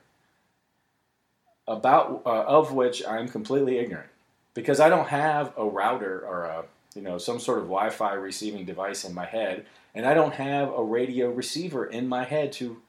about 1.68 2.22
uh, 2.26 2.44
of 2.44 2.74
which 2.74 3.06
i'm 3.06 3.28
completely 3.28 3.78
ignorant 3.78 4.10
because 4.54 4.80
i 4.80 4.90
don't 4.90 5.10
have 5.10 5.54
a 5.58 5.66
router 5.66 6.26
or 6.26 6.46
a 6.46 6.64
you 6.96 7.02
know 7.02 7.18
some 7.18 7.40
sort 7.40 7.60
of 7.60 7.66
wi-fi 7.66 8.14
receiving 8.14 8.66
device 8.66 9.04
in 9.04 9.14
my 9.14 9.26
head 9.26 9.66
and 9.94 10.06
i 10.06 10.14
don't 10.14 10.36
have 10.36 10.70
a 10.74 10.84
radio 10.84 11.30
receiver 11.30 11.86
in 11.86 12.08
my 12.08 12.24
head 12.24 12.52
to 12.52 12.82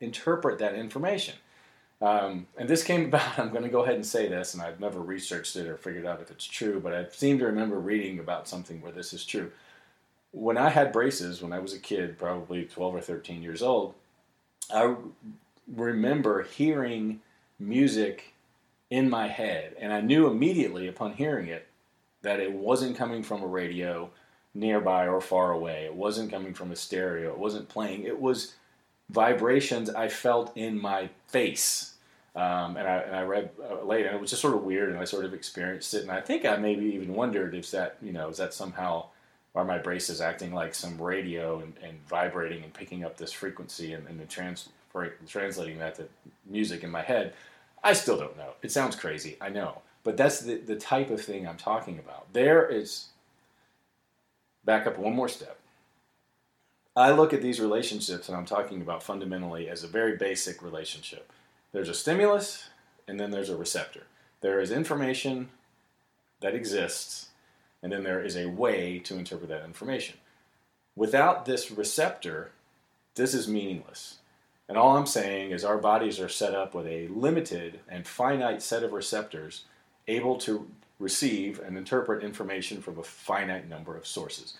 interpret 0.00 0.58
that 0.58 0.74
information 0.74 1.34
um, 2.04 2.46
and 2.58 2.68
this 2.68 2.84
came 2.84 3.04
about, 3.06 3.38
I'm 3.38 3.50
going 3.50 3.62
to 3.62 3.68
go 3.70 3.82
ahead 3.82 3.94
and 3.94 4.06
say 4.06 4.28
this, 4.28 4.54
and 4.54 4.62
I've 4.62 4.80
never 4.80 5.00
researched 5.00 5.56
it 5.56 5.66
or 5.66 5.76
figured 5.76 6.06
out 6.06 6.20
if 6.20 6.30
it's 6.30 6.44
true, 6.44 6.80
but 6.80 6.92
I 6.92 7.06
seem 7.08 7.38
to 7.38 7.46
remember 7.46 7.78
reading 7.78 8.18
about 8.18 8.46
something 8.46 8.80
where 8.82 8.92
this 8.92 9.12
is 9.12 9.24
true. 9.24 9.50
when 10.32 10.58
I 10.58 10.68
had 10.68 10.92
braces 10.92 11.40
when 11.40 11.52
I 11.52 11.60
was 11.60 11.72
a 11.72 11.78
kid, 11.78 12.18
probably 12.18 12.64
12 12.64 12.94
or 12.96 13.00
13 13.00 13.42
years 13.42 13.62
old, 13.62 13.94
I 14.72 14.96
remember 15.68 16.42
hearing 16.42 17.20
music 17.58 18.33
in 18.94 19.10
my 19.10 19.26
head, 19.26 19.74
and 19.80 19.92
I 19.92 20.00
knew 20.00 20.28
immediately 20.28 20.86
upon 20.86 21.14
hearing 21.14 21.48
it 21.48 21.66
that 22.22 22.38
it 22.38 22.52
wasn't 22.52 22.96
coming 22.96 23.24
from 23.24 23.42
a 23.42 23.46
radio 23.46 24.08
nearby 24.54 25.08
or 25.08 25.20
far 25.20 25.50
away. 25.50 25.84
It 25.84 25.94
wasn't 25.96 26.30
coming 26.30 26.54
from 26.54 26.70
a 26.70 26.76
stereo. 26.76 27.32
It 27.32 27.38
wasn't 27.38 27.68
playing. 27.68 28.04
It 28.04 28.20
was 28.20 28.54
vibrations 29.10 29.90
I 29.90 30.06
felt 30.08 30.56
in 30.56 30.80
my 30.80 31.10
face. 31.26 31.94
Um, 32.36 32.76
and, 32.76 32.86
I, 32.86 32.96
and 32.98 33.16
I 33.16 33.22
read 33.22 33.50
uh, 33.68 33.84
later, 33.84 34.06
and 34.08 34.16
it 34.16 34.20
was 34.20 34.30
just 34.30 34.42
sort 34.42 34.54
of 34.54 34.62
weird, 34.62 34.90
and 34.90 34.98
I 34.98 35.04
sort 35.04 35.24
of 35.24 35.34
experienced 35.34 35.92
it. 35.94 36.02
And 36.02 36.12
I 36.12 36.20
think 36.20 36.44
I 36.44 36.54
maybe 36.54 36.86
even 36.86 37.14
wondered 37.14 37.52
if 37.52 37.72
that, 37.72 37.96
you 38.00 38.12
know, 38.12 38.28
is 38.28 38.36
that 38.36 38.54
somehow 38.54 39.06
are 39.56 39.64
my 39.64 39.78
braces 39.78 40.20
acting 40.20 40.54
like 40.54 40.72
some 40.72 41.00
radio 41.00 41.58
and, 41.58 41.72
and 41.82 41.98
vibrating 42.08 42.62
and 42.62 42.72
picking 42.72 43.04
up 43.04 43.16
this 43.16 43.32
frequency 43.32 43.92
and, 43.92 44.06
and 44.06 44.28
trans, 44.28 44.68
translating 45.26 45.78
that 45.78 45.96
to 45.96 46.06
music 46.46 46.84
in 46.84 46.90
my 46.90 47.02
head? 47.02 47.34
I 47.84 47.92
still 47.92 48.18
don't 48.18 48.36
know. 48.38 48.54
It 48.62 48.72
sounds 48.72 48.96
crazy, 48.96 49.36
I 49.40 49.50
know. 49.50 49.82
But 50.02 50.16
that's 50.16 50.40
the, 50.40 50.56
the 50.56 50.76
type 50.76 51.10
of 51.10 51.20
thing 51.20 51.46
I'm 51.46 51.58
talking 51.58 51.98
about. 51.98 52.32
There 52.32 52.66
is, 52.66 53.08
back 54.64 54.86
up 54.86 54.98
one 54.98 55.14
more 55.14 55.28
step. 55.28 55.58
I 56.96 57.10
look 57.10 57.32
at 57.32 57.42
these 57.42 57.60
relationships 57.60 58.28
and 58.28 58.36
I'm 58.36 58.46
talking 58.46 58.80
about 58.80 59.02
fundamentally 59.02 59.68
as 59.68 59.84
a 59.84 59.88
very 59.88 60.16
basic 60.16 60.62
relationship. 60.62 61.30
There's 61.72 61.88
a 61.88 61.94
stimulus 61.94 62.68
and 63.06 63.20
then 63.20 63.30
there's 63.30 63.50
a 63.50 63.56
receptor. 63.56 64.04
There 64.40 64.60
is 64.60 64.70
information 64.70 65.48
that 66.40 66.54
exists 66.54 67.28
and 67.82 67.92
then 67.92 68.04
there 68.04 68.22
is 68.22 68.36
a 68.36 68.46
way 68.46 68.98
to 69.00 69.18
interpret 69.18 69.50
that 69.50 69.64
information. 69.64 70.16
Without 70.96 71.44
this 71.44 71.70
receptor, 71.70 72.52
this 73.16 73.34
is 73.34 73.48
meaningless. 73.48 74.18
And 74.68 74.78
all 74.78 74.96
I'm 74.96 75.06
saying 75.06 75.50
is 75.50 75.64
our 75.64 75.78
bodies 75.78 76.18
are 76.20 76.28
set 76.28 76.54
up 76.54 76.74
with 76.74 76.86
a 76.86 77.08
limited 77.08 77.80
and 77.88 78.06
finite 78.06 78.62
set 78.62 78.82
of 78.82 78.92
receptors 78.92 79.64
able 80.08 80.36
to 80.38 80.68
receive 80.98 81.60
and 81.60 81.76
interpret 81.76 82.24
information 82.24 82.80
from 82.80 82.98
a 82.98 83.02
finite 83.02 83.68
number 83.68 83.96
of 83.96 84.06
sources. 84.06 84.54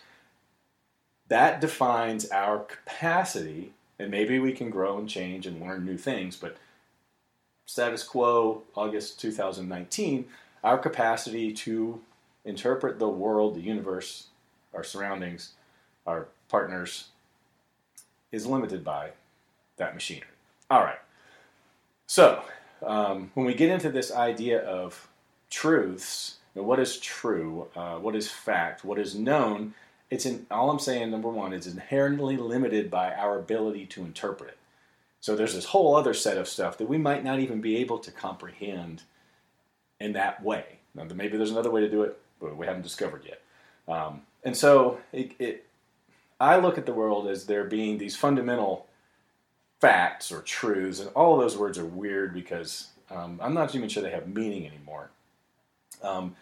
That 1.28 1.60
defines 1.60 2.28
our 2.30 2.58
capacity, 2.58 3.72
and 3.98 4.10
maybe 4.10 4.38
we 4.38 4.52
can 4.52 4.68
grow 4.68 4.98
and 4.98 5.08
change 5.08 5.46
and 5.46 5.60
learn 5.60 5.84
new 5.84 5.96
things, 5.96 6.36
but 6.36 6.56
status 7.64 8.02
quo, 8.02 8.62
August 8.74 9.20
2019, 9.20 10.26
our 10.62 10.76
capacity 10.76 11.52
to 11.52 12.00
interpret 12.44 12.98
the 12.98 13.08
world, 13.08 13.54
the 13.54 13.60
universe, 13.60 14.26
our 14.74 14.84
surroundings, 14.84 15.52
our 16.06 16.26
partners 16.48 17.08
is 18.32 18.46
limited 18.46 18.84
by 18.84 19.10
that 19.76 19.94
machinery. 19.94 20.28
All 20.70 20.82
right. 20.82 20.98
So, 22.06 22.42
um, 22.82 23.30
when 23.34 23.46
we 23.46 23.54
get 23.54 23.70
into 23.70 23.90
this 23.90 24.12
idea 24.12 24.60
of 24.60 25.08
truths, 25.50 26.36
what 26.54 26.78
is 26.78 26.98
true, 26.98 27.68
uh, 27.74 27.96
what 27.96 28.14
is 28.14 28.30
fact, 28.30 28.84
what 28.84 28.98
is 28.98 29.14
known, 29.14 29.74
it's 30.10 30.26
in, 30.26 30.46
all 30.50 30.70
I'm 30.70 30.78
saying, 30.78 31.10
number 31.10 31.28
one, 31.28 31.52
is 31.52 31.66
inherently 31.66 32.36
limited 32.36 32.90
by 32.90 33.12
our 33.12 33.38
ability 33.38 33.86
to 33.86 34.02
interpret 34.02 34.50
it. 34.50 34.58
So 35.20 35.34
there's 35.34 35.54
this 35.54 35.66
whole 35.66 35.96
other 35.96 36.14
set 36.14 36.36
of 36.36 36.46
stuff 36.46 36.76
that 36.78 36.88
we 36.88 36.98
might 36.98 37.24
not 37.24 37.40
even 37.40 37.60
be 37.60 37.76
able 37.78 37.98
to 37.98 38.10
comprehend 38.10 39.02
in 39.98 40.12
that 40.12 40.42
way. 40.42 40.64
Now, 40.94 41.04
maybe 41.04 41.36
there's 41.36 41.50
another 41.50 41.70
way 41.70 41.80
to 41.80 41.90
do 41.90 42.02
it, 42.02 42.18
but 42.40 42.56
we 42.56 42.66
haven't 42.66 42.82
discovered 42.82 43.22
yet. 43.24 43.40
Um, 43.88 44.22
and 44.44 44.56
so 44.56 44.98
it, 45.12 45.32
it, 45.38 45.66
I 46.38 46.58
look 46.58 46.78
at 46.78 46.86
the 46.86 46.92
world 46.92 47.26
as 47.26 47.46
there 47.46 47.64
being 47.64 47.98
these 47.98 48.16
fundamental 48.16 48.86
facts 49.80 50.32
or 50.32 50.40
truths, 50.40 51.00
and 51.00 51.10
all 51.10 51.34
of 51.34 51.40
those 51.40 51.58
words 51.58 51.78
are 51.78 51.84
weird 51.84 52.32
because 52.32 52.88
um, 53.10 53.38
I'm 53.42 53.54
not 53.54 53.74
even 53.74 53.88
sure 53.88 54.02
they 54.02 54.10
have 54.10 54.28
meaning 54.28 54.66
anymore. 54.66 55.10
Um, 56.02 56.36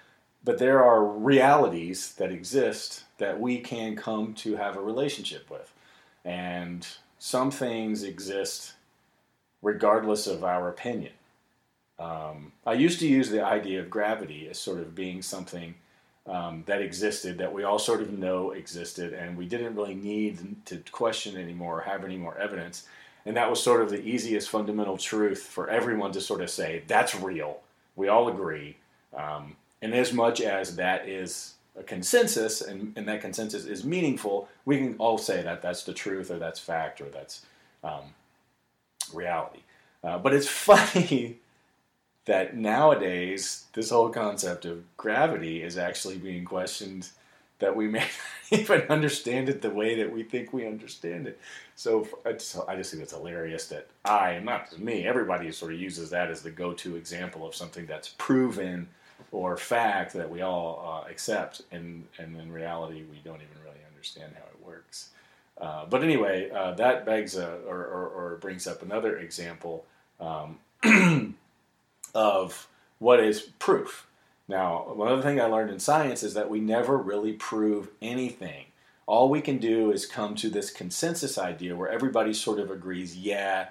but 0.45 0.59
there 0.59 0.83
are 0.83 1.05
realities 1.05 2.15
that 2.15 2.33
exist 2.33 3.05
that 3.19 3.41
we 3.41 3.59
can 3.59 3.95
come 3.95 4.35
to 4.35 4.57
have 4.57 4.77
a 4.77 4.81
relationship 4.81 5.49
with. 5.51 5.73
And 6.25 6.87
some 7.19 7.51
things 7.51 8.03
exist 8.03 8.75
regardless 9.61 10.27
of 10.27 10.43
our 10.43 10.69
opinion. 10.69 11.12
Um, 11.99 12.53
I 12.67 12.73
used 12.73 12.99
to 13.01 13.07
use 13.07 13.31
the 13.31 13.45
idea 13.45 13.81
of 13.81 13.89
gravity 13.89 14.49
as 14.49 14.59
sort 14.59 14.81
of 14.81 14.95
being 14.95 15.23
something 15.23 15.75
um, 16.27 16.65
that 16.67 16.83
existed 16.83 17.39
that 17.39 17.53
we 17.53 17.62
all 17.62 17.79
sort 17.79 18.01
of 18.01 18.17
know 18.17 18.51
existed, 18.53 19.12
and 19.12 19.37
we 19.37 19.47
didn't 19.47 19.75
really 19.77 19.95
need 19.95 20.57
to 20.67 20.79
question 20.91 21.37
anymore 21.37 21.79
or 21.79 21.83
have 21.83 22.05
any 22.05 22.17
more 22.17 22.37
evidence. 22.39 22.87
And 23.25 23.37
that 23.37 23.49
was 23.49 23.62
sort 23.62 23.83
of 23.83 23.91
the 23.91 24.02
easiest 24.02 24.50
fundamental 24.50 24.97
truth 24.97 25.43
for 25.43 25.69
everyone 25.69 26.12
to 26.12 26.21
sort 26.21 26.41
of 26.41 26.50
say, 26.50 26.83
that's 26.87 27.14
real. 27.14 27.61
We 27.95 28.09
all 28.09 28.29
agree. 28.29 28.76
Um, 29.17 29.57
and 29.81 29.95
as 29.95 30.12
much 30.12 30.41
as 30.41 30.76
that 30.76 31.09
is 31.09 31.55
a 31.79 31.83
consensus 31.83 32.61
and, 32.61 32.93
and 32.97 33.07
that 33.09 33.21
consensus 33.21 33.64
is 33.64 33.85
meaningful, 33.85 34.49
we 34.64 34.79
can 34.79 34.97
all 34.99 35.19
say 35.19 35.43
that 35.43 35.62
that's 35.62 35.85
the 35.85 35.95
truth 35.95 36.31
or 36.31 36.38
that's 36.38 36.61
fact 36.61 37.00
or 37.00 37.07
that's 37.07 37.45
um, 37.85 38.05
reality. 39.12 39.61
Uh, 40.02 40.19
but 40.19 40.35
it's 40.35 40.49
funny 40.49 41.38
that 42.25 42.57
nowadays 42.57 43.64
this 43.73 43.91
whole 43.91 44.09
concept 44.09 44.64
of 44.64 44.85
gravity 44.97 45.62
is 45.62 45.76
actually 45.76 46.19
being 46.19 46.45
questioned 46.45 47.09
that 47.59 47.75
we 47.75 47.89
may 47.89 48.01
not 48.51 48.61
even 48.61 48.83
understand 48.83 49.49
it 49.49 49.63
the 49.63 49.71
way 49.71 49.97
that 49.97 50.13
we 50.13 50.23
think 50.23 50.53
we 50.53 50.67
understand 50.67 51.27
it. 51.27 51.39
So 51.77 52.07
I 52.25 52.33
just, 52.33 52.55
think 52.55 53.03
it's 53.03 53.13
hilarious 53.13 53.67
that 53.69 53.89
I, 54.05 54.33
and 54.33 54.47
not 54.47 54.71
just 54.71 54.81
me, 54.81 55.07
everybody 55.07 55.51
sort 55.53 55.73
of 55.73 55.81
uses 55.81 56.11
that 56.11 56.31
as 56.31 56.43
the 56.43 56.51
go-to 56.51 56.97
example 56.97 57.47
of 57.47 57.55
something 57.55 57.87
that's 57.87 58.11
proven 58.19 58.89
or 59.31 59.57
fact 59.57 60.13
that 60.13 60.29
we 60.29 60.43
all 60.43 61.05
uh, 61.05 61.11
accept, 61.11 61.63
and, 61.71 62.05
and 62.19 62.37
in 62.37 62.53
reality, 62.53 63.05
we 63.11 63.19
don't 63.25 63.37
even 63.37 63.63
really 63.65 63.81
understand 63.89 64.33
how 64.35 64.45
it 64.45 64.67
works. 64.67 65.11
Uh, 65.59 65.87
but 65.87 66.03
anyway, 66.03 66.51
uh, 66.51 66.73
that 66.73 67.07
begs 67.07 67.37
a, 67.37 67.59
or, 67.67 67.79
or, 67.79 68.09
or, 68.09 68.39
brings 68.41 68.67
up 68.67 68.83
another 68.83 69.19
example 69.19 69.85
um, 70.19 70.59
of 72.15 72.69
what 72.99 73.21
is 73.21 73.43
proof. 73.59 74.07
Now, 74.53 74.93
one 74.93 75.09
other 75.09 75.23
thing 75.23 75.41
I 75.41 75.47
learned 75.47 75.71
in 75.71 75.79
science 75.79 76.23
is 76.23 76.35
that 76.35 76.51
we 76.51 76.61
never 76.61 76.99
really 76.99 77.33
prove 77.33 77.89
anything. 78.03 78.67
All 79.07 79.31
we 79.31 79.41
can 79.41 79.57
do 79.57 79.91
is 79.91 80.05
come 80.05 80.35
to 80.37 80.51
this 80.51 80.71
consensus 80.71 81.39
idea 81.39 81.75
where 81.75 81.89
everybody 81.89 82.35
sort 82.35 82.61
of 82.61 82.71
agrees, 82.71 83.17
yeah, 83.17 83.69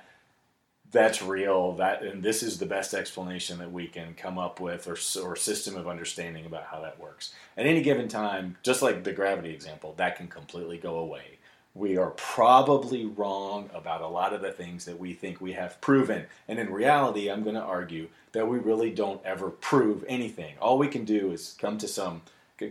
that's 0.90 1.22
real 1.22 1.74
that 1.74 2.02
and 2.02 2.24
this 2.24 2.42
is 2.42 2.58
the 2.58 2.66
best 2.66 2.96
explanation 2.96 3.60
that 3.60 3.72
we 3.72 3.88
can 3.88 4.16
come 4.16 4.40
up 4.40 4.60
with 4.60 4.88
or, 4.88 4.98
or 5.24 5.36
system 5.36 5.78
of 5.78 5.88
understanding 5.88 6.46
about 6.46 6.66
how 6.66 6.82
that 6.82 7.00
works 7.00 7.34
at 7.56 7.66
any 7.66 7.82
given 7.82 8.10
time 8.10 8.58
just 8.62 8.82
like 8.82 9.06
the 9.06 9.14
gravity 9.14 9.54
example 9.54 9.94
that 9.96 10.18
can 10.18 10.28
completely 10.28 10.78
go 10.78 10.98
away 10.98 11.40
we 11.74 11.98
are 11.98 12.12
probably 12.12 13.06
wrong 13.06 13.70
about 13.74 14.01
a 14.01 14.08
lot 14.08 14.34
of 14.34 14.42
the 14.42 14.51
things 14.51 14.86
that 14.86 15.00
we 15.00 15.13
think 15.13 15.40
we 15.40 15.54
have 15.54 15.80
proven. 15.80 16.25
And 16.48 16.60
in 16.60 16.72
reality 16.72 17.30
i'm 17.30 17.44
going 17.44 17.56
to 17.56 17.62
argue 17.62 18.10
that 18.34 18.48
we 18.48 18.58
really 18.60 18.92
don't 18.92 19.24
ever 19.25 19.50
prove 19.50 20.04
anything. 20.08 20.56
All 20.62 20.78
we 20.78 20.88
can 20.88 21.06
do 21.06 21.32
is 21.32 21.56
come 21.60 21.78
to 21.78 21.88
some 21.88 22.22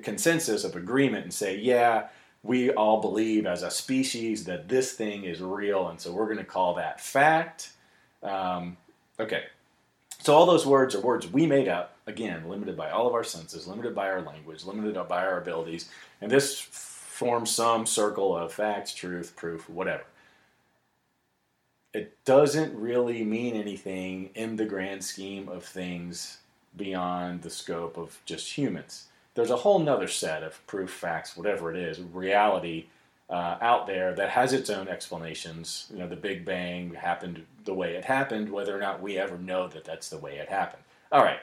consensus 0.03 0.65
of 0.65 0.77
agreement 0.77 1.25
and 1.25 1.35
say 1.35 1.59
yeah 1.59 2.09
we 2.43 2.71
all 2.71 3.01
believe 3.01 3.45
as 3.45 3.63
a 3.63 3.71
species 3.71 4.45
that 4.45 4.69
this 4.69 4.93
thing 4.93 5.25
is 5.25 5.41
real 5.41 5.89
and 5.89 6.01
so 6.01 6.13
we're 6.13 6.27
going 6.27 6.39
to 6.39 6.45
call 6.45 6.75
that 6.75 7.01
fact. 7.01 7.73
Um, 8.23 8.77
okay. 9.19 9.45
So 10.23 10.35
all 10.35 10.45
those 10.45 10.67
words 10.67 10.95
are 10.95 11.01
words 11.01 11.27
we 11.27 11.47
made 11.47 11.69
up, 11.69 11.97
again, 12.07 12.47
limited 12.47 12.77
by 12.77 12.91
all 12.91 13.07
of 13.07 13.15
our 13.15 13.25
senses, 13.25 13.67
limited 13.67 13.95
by 13.95 14.11
our 14.11 14.21
language, 14.21 14.65
limited 14.65 14.95
by 15.09 15.25
our 15.25 15.41
abilities, 15.41 15.89
and 16.21 16.31
this 16.31 16.90
forms 17.21 17.51
some 17.51 17.85
circle 17.85 18.35
of 18.35 18.51
facts, 18.51 18.95
truth, 18.95 19.37
proof, 19.37 19.69
whatever. 19.69 20.05
It 21.93 22.17
doesn't 22.25 22.75
really 22.75 23.23
mean 23.25 23.57
anything 23.57 24.31
in 24.35 24.57
the 24.57 24.65
grand 24.65 25.05
scheme 25.05 25.47
of 25.47 25.63
things 25.63 26.39
beyond 26.75 27.43
the 27.43 27.51
scope 27.51 27.99
of 27.99 28.19
just 28.25 28.57
humans. 28.57 29.09
There's 29.35 29.51
a 29.51 29.57
whole 29.57 29.81
nother 29.81 30.09
set 30.09 30.43
of 30.43 30.67
proof, 30.67 30.91
facts, 30.91 31.37
whatever 31.37 31.71
it 31.71 31.77
is, 31.77 32.01
reality 32.01 32.87
uh, 33.29 33.59
out 33.61 33.87
there 33.87 34.15
that 34.15 34.31
has 34.31 34.55
its 34.55 34.71
own 34.71 34.89
explanations. 34.89 35.89
You 35.93 35.99
know, 35.99 36.09
the 36.09 36.17
Big 36.17 36.47
Bang 36.47 36.95
happened 36.95 37.45
the 37.67 37.75
way 37.75 37.97
it 37.97 38.05
happened, 38.07 38.51
whether 38.51 38.75
or 38.75 38.81
not 38.81 39.03
we 39.03 39.19
ever 39.19 39.37
know 39.37 39.69
that 39.69 39.85
that's 39.85 40.09
the 40.09 40.17
way 40.17 40.39
it 40.39 40.49
happened. 40.49 40.85
All 41.13 41.23
right. 41.23 41.41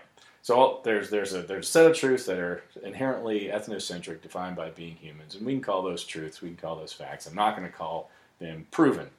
So 0.47 0.79
there's 0.81 1.09
there's 1.09 1.33
a 1.33 1.41
there's 1.41 1.67
a 1.67 1.69
set 1.69 1.91
of 1.91 1.97
truths 1.97 2.25
that 2.27 2.39
are 2.39 2.63
inherently 2.81 3.49
ethnocentric, 3.53 4.21
defined 4.21 4.55
by 4.55 4.69
being 4.69 4.95
humans, 4.95 5.35
and 5.35 5.45
we 5.45 5.51
can 5.51 5.61
call 5.61 5.81
those 5.81 6.05
truths, 6.05 6.41
we 6.41 6.47
can 6.47 6.55
call 6.55 6.77
those 6.77 6.93
facts. 6.93 7.27
I'm 7.27 7.35
not 7.35 7.57
going 7.57 7.69
to 7.69 7.77
call 7.77 8.09
them 8.39 8.65
proven, 8.71 9.09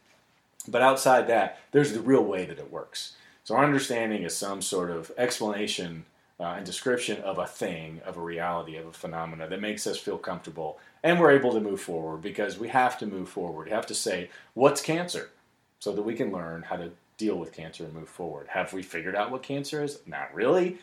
but 0.68 0.80
outside 0.80 1.26
that, 1.26 1.58
there's 1.70 1.92
the 1.92 2.00
real 2.00 2.24
way 2.24 2.46
that 2.46 2.58
it 2.58 2.72
works. 2.72 3.12
So 3.44 3.54
our 3.54 3.64
understanding 3.66 4.22
is 4.22 4.34
some 4.34 4.62
sort 4.62 4.90
of 4.90 5.12
explanation 5.18 6.06
uh, 6.40 6.54
and 6.56 6.64
description 6.64 7.20
of 7.20 7.36
a 7.36 7.46
thing, 7.46 8.00
of 8.06 8.16
a 8.16 8.22
reality, 8.22 8.78
of 8.78 8.86
a 8.86 8.92
phenomena 8.94 9.46
that 9.48 9.60
makes 9.60 9.86
us 9.86 9.98
feel 9.98 10.16
comfortable, 10.16 10.78
and 11.02 11.20
we're 11.20 11.32
able 11.32 11.52
to 11.52 11.60
move 11.60 11.82
forward 11.82 12.22
because 12.22 12.58
we 12.58 12.68
have 12.68 12.98
to 13.00 13.06
move 13.06 13.28
forward. 13.28 13.66
We 13.66 13.72
have 13.72 13.84
to 13.88 13.94
say, 13.94 14.30
what's 14.54 14.80
cancer? 14.80 15.28
So 15.78 15.92
that 15.92 16.00
we 16.00 16.14
can 16.14 16.32
learn 16.32 16.62
how 16.62 16.76
to 16.76 16.90
deal 17.18 17.36
with 17.36 17.52
cancer 17.52 17.84
and 17.84 17.92
move 17.92 18.08
forward. 18.08 18.46
Have 18.48 18.72
we 18.72 18.82
figured 18.82 19.14
out 19.14 19.30
what 19.30 19.42
cancer 19.42 19.82
is? 19.82 19.98
Not 20.06 20.34
really. 20.34 20.78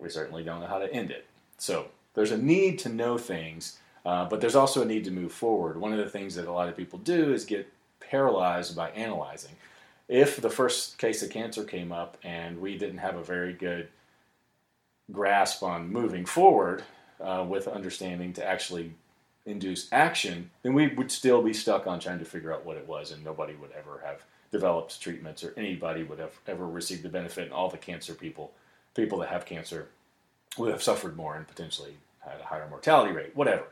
We 0.00 0.10
certainly 0.10 0.44
don't 0.44 0.60
know 0.60 0.66
how 0.66 0.78
to 0.78 0.92
end 0.92 1.10
it. 1.10 1.26
So 1.58 1.88
there's 2.14 2.30
a 2.30 2.38
need 2.38 2.78
to 2.80 2.88
know 2.88 3.18
things, 3.18 3.78
uh, 4.04 4.26
but 4.26 4.40
there's 4.40 4.54
also 4.54 4.82
a 4.82 4.86
need 4.86 5.04
to 5.04 5.10
move 5.10 5.32
forward. 5.32 5.78
One 5.78 5.92
of 5.92 5.98
the 5.98 6.10
things 6.10 6.34
that 6.34 6.46
a 6.46 6.52
lot 6.52 6.68
of 6.68 6.76
people 6.76 6.98
do 6.98 7.32
is 7.32 7.44
get 7.44 7.72
paralyzed 8.00 8.74
by 8.74 8.90
analyzing. 8.90 9.52
If 10.08 10.40
the 10.40 10.50
first 10.50 10.98
case 10.98 11.22
of 11.22 11.30
cancer 11.30 11.64
came 11.64 11.92
up 11.92 12.16
and 12.22 12.60
we 12.60 12.78
didn't 12.78 12.98
have 12.98 13.16
a 13.16 13.22
very 13.22 13.52
good 13.52 13.88
grasp 15.12 15.62
on 15.62 15.92
moving 15.92 16.24
forward 16.24 16.84
uh, 17.20 17.44
with 17.46 17.68
understanding 17.68 18.32
to 18.34 18.44
actually 18.44 18.94
induce 19.44 19.88
action, 19.92 20.50
then 20.62 20.74
we 20.74 20.88
would 20.88 21.10
still 21.10 21.42
be 21.42 21.52
stuck 21.52 21.86
on 21.86 21.98
trying 21.98 22.18
to 22.18 22.24
figure 22.24 22.52
out 22.52 22.66
what 22.66 22.76
it 22.76 22.86
was, 22.86 23.10
and 23.10 23.24
nobody 23.24 23.54
would 23.54 23.72
ever 23.72 24.02
have 24.04 24.22
developed 24.50 25.00
treatments, 25.00 25.42
or 25.42 25.54
anybody 25.56 26.02
would 26.02 26.18
have 26.18 26.38
ever 26.46 26.66
received 26.66 27.02
the 27.02 27.08
benefit. 27.08 27.44
And 27.44 27.52
all 27.52 27.68
the 27.68 27.78
cancer 27.78 28.14
people, 28.14 28.52
people 28.94 29.18
that 29.18 29.28
have 29.28 29.46
cancer, 29.46 29.88
would 30.56 30.70
have 30.70 30.82
suffered 30.82 31.16
more 31.16 31.36
and 31.36 31.46
potentially 31.46 31.94
had 32.20 32.40
a 32.40 32.44
higher 32.44 32.66
mortality 32.68 33.12
rate, 33.12 33.36
whatever. 33.36 33.64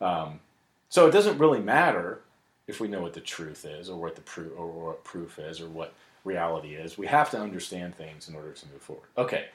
Um, 0.00 0.40
so 0.88 1.06
it 1.06 1.12
doesn't 1.12 1.38
really 1.38 1.60
matter 1.60 2.20
if 2.66 2.80
we 2.80 2.88
know 2.88 3.00
what 3.00 3.14
the 3.14 3.20
truth 3.20 3.64
is, 3.64 3.88
or 3.88 3.96
what 4.00 4.16
the 4.16 4.20
proof, 4.22 4.52
or 4.56 4.66
what 4.66 5.04
proof 5.04 5.38
is, 5.38 5.60
or 5.60 5.68
what 5.68 5.94
reality 6.24 6.74
is. 6.74 6.98
We 6.98 7.06
have 7.06 7.30
to 7.30 7.40
understand 7.40 7.94
things 7.94 8.28
in 8.28 8.34
order 8.34 8.52
to 8.52 8.66
move 8.66 8.82
forward. 8.82 9.08
Okay, 9.16 9.46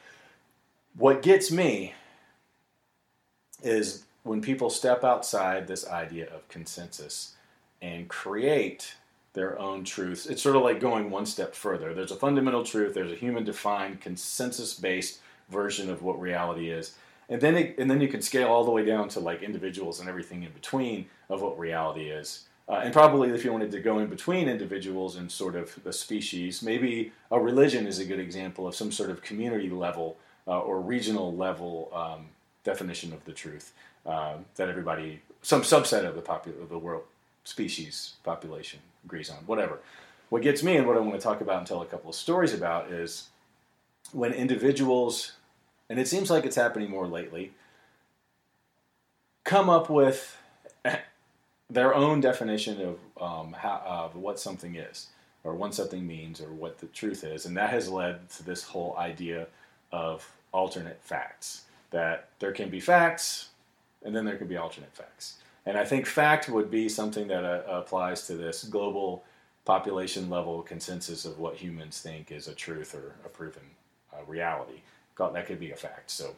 what 0.95 1.21
gets 1.21 1.51
me 1.51 1.93
is 3.61 4.05
when 4.23 4.41
people 4.41 4.69
step 4.69 5.03
outside 5.03 5.67
this 5.67 5.87
idea 5.87 6.27
of 6.33 6.47
consensus 6.47 7.35
and 7.81 8.07
create 8.07 8.95
their 9.33 9.57
own 9.59 9.83
truths. 9.83 10.25
It's 10.25 10.41
sort 10.41 10.55
of 10.55 10.63
like 10.63 10.79
going 10.79 11.09
one 11.09 11.25
step 11.25 11.55
further. 11.55 11.93
There's 11.93 12.11
a 12.11 12.15
fundamental 12.15 12.63
truth, 12.63 12.93
there's 12.93 13.11
a 13.11 13.15
human 13.15 13.43
defined, 13.43 14.01
consensus 14.01 14.73
based 14.73 15.19
version 15.49 15.89
of 15.89 16.01
what 16.01 16.19
reality 16.19 16.69
is. 16.69 16.95
And 17.29 17.39
then, 17.39 17.55
it, 17.55 17.75
and 17.77 17.89
then 17.89 18.01
you 18.01 18.09
can 18.09 18.21
scale 18.21 18.49
all 18.49 18.65
the 18.65 18.71
way 18.71 18.83
down 18.83 19.07
to 19.09 19.19
like 19.19 19.41
individuals 19.41 19.99
and 19.99 20.09
everything 20.09 20.43
in 20.43 20.51
between 20.51 21.05
of 21.29 21.41
what 21.41 21.57
reality 21.57 22.09
is. 22.09 22.45
Uh, 22.67 22.81
and 22.83 22.93
probably 22.93 23.29
if 23.29 23.43
you 23.43 23.51
wanted 23.51 23.71
to 23.71 23.79
go 23.79 23.99
in 23.99 24.07
between 24.07 24.47
individuals 24.47 25.15
and 25.15 25.31
sort 25.31 25.55
of 25.55 25.77
the 25.83 25.93
species, 25.93 26.61
maybe 26.61 27.11
a 27.31 27.39
religion 27.39 27.87
is 27.87 27.99
a 27.99 28.05
good 28.05 28.19
example 28.19 28.67
of 28.67 28.75
some 28.75 28.91
sort 28.91 29.09
of 29.09 29.21
community 29.21 29.69
level 29.69 30.17
uh, 30.47 30.59
or 30.59 30.79
regional 30.81 31.35
level 31.35 31.89
um, 31.93 32.27
definition 32.63 33.13
of 33.13 33.23
the 33.25 33.31
truth 33.31 33.73
uh, 34.05 34.35
that 34.55 34.69
everybody, 34.69 35.21
some 35.41 35.61
subset 35.61 36.05
of 36.05 36.15
the 36.15 36.21
popul- 36.21 36.61
of 36.61 36.69
the 36.69 36.77
world 36.77 37.03
species 37.43 38.13
population 38.23 38.79
agrees 39.05 39.29
on. 39.29 39.37
Whatever. 39.45 39.79
What 40.29 40.41
gets 40.41 40.63
me 40.63 40.77
and 40.77 40.87
what 40.87 40.95
I 40.95 41.01
want 41.01 41.13
to 41.13 41.19
talk 41.19 41.41
about 41.41 41.57
and 41.57 41.67
tell 41.67 41.81
a 41.81 41.85
couple 41.85 42.09
of 42.09 42.15
stories 42.15 42.53
about 42.53 42.91
is 42.91 43.27
when 44.13 44.33
individuals, 44.33 45.33
and 45.89 45.99
it 45.99 46.07
seems 46.07 46.29
like 46.29 46.45
it's 46.45 46.55
happening 46.55 46.89
more 46.89 47.07
lately, 47.07 47.51
come 49.43 49.69
up 49.69 49.89
with 49.89 50.37
their 51.69 51.93
own 51.93 52.21
definition 52.21 52.81
of 52.81 52.99
um, 53.21 53.53
how, 53.53 53.81
of 53.85 54.15
what 54.15 54.39
something 54.39 54.75
is, 54.75 55.07
or 55.43 55.55
what 55.55 55.73
something 55.73 56.05
means, 56.05 56.39
or 56.39 56.51
what 56.51 56.79
the 56.79 56.87
truth 56.87 57.23
is, 57.23 57.45
and 57.45 57.57
that 57.57 57.69
has 57.69 57.89
led 57.89 58.29
to 58.29 58.43
this 58.43 58.63
whole 58.63 58.95
idea 58.97 59.47
of 59.91 60.31
alternate 60.51 61.01
facts. 61.01 61.63
That 61.91 62.29
there 62.39 62.53
can 62.53 62.69
be 62.69 62.79
facts, 62.79 63.49
and 64.03 64.15
then 64.15 64.23
there 64.23 64.37
can 64.37 64.47
be 64.47 64.57
alternate 64.57 64.93
facts. 64.93 65.35
And 65.65 65.77
I 65.77 65.85
think 65.85 66.05
fact 66.05 66.49
would 66.49 66.71
be 66.71 66.89
something 66.89 67.27
that 67.27 67.45
uh, 67.45 67.63
applies 67.67 68.25
to 68.27 68.35
this 68.35 68.63
global 68.63 69.23
population 69.65 70.29
level 70.29 70.61
consensus 70.63 71.25
of 71.25 71.37
what 71.37 71.55
humans 71.55 71.99
think 72.01 72.31
is 72.31 72.47
a 72.47 72.55
truth 72.55 72.95
or 72.95 73.15
a 73.25 73.29
proven 73.29 73.63
uh, 74.13 74.23
reality. 74.27 74.81
That 75.19 75.45
could 75.45 75.59
be 75.59 75.71
a 75.71 75.75
fact. 75.75 76.09
So 76.09 76.33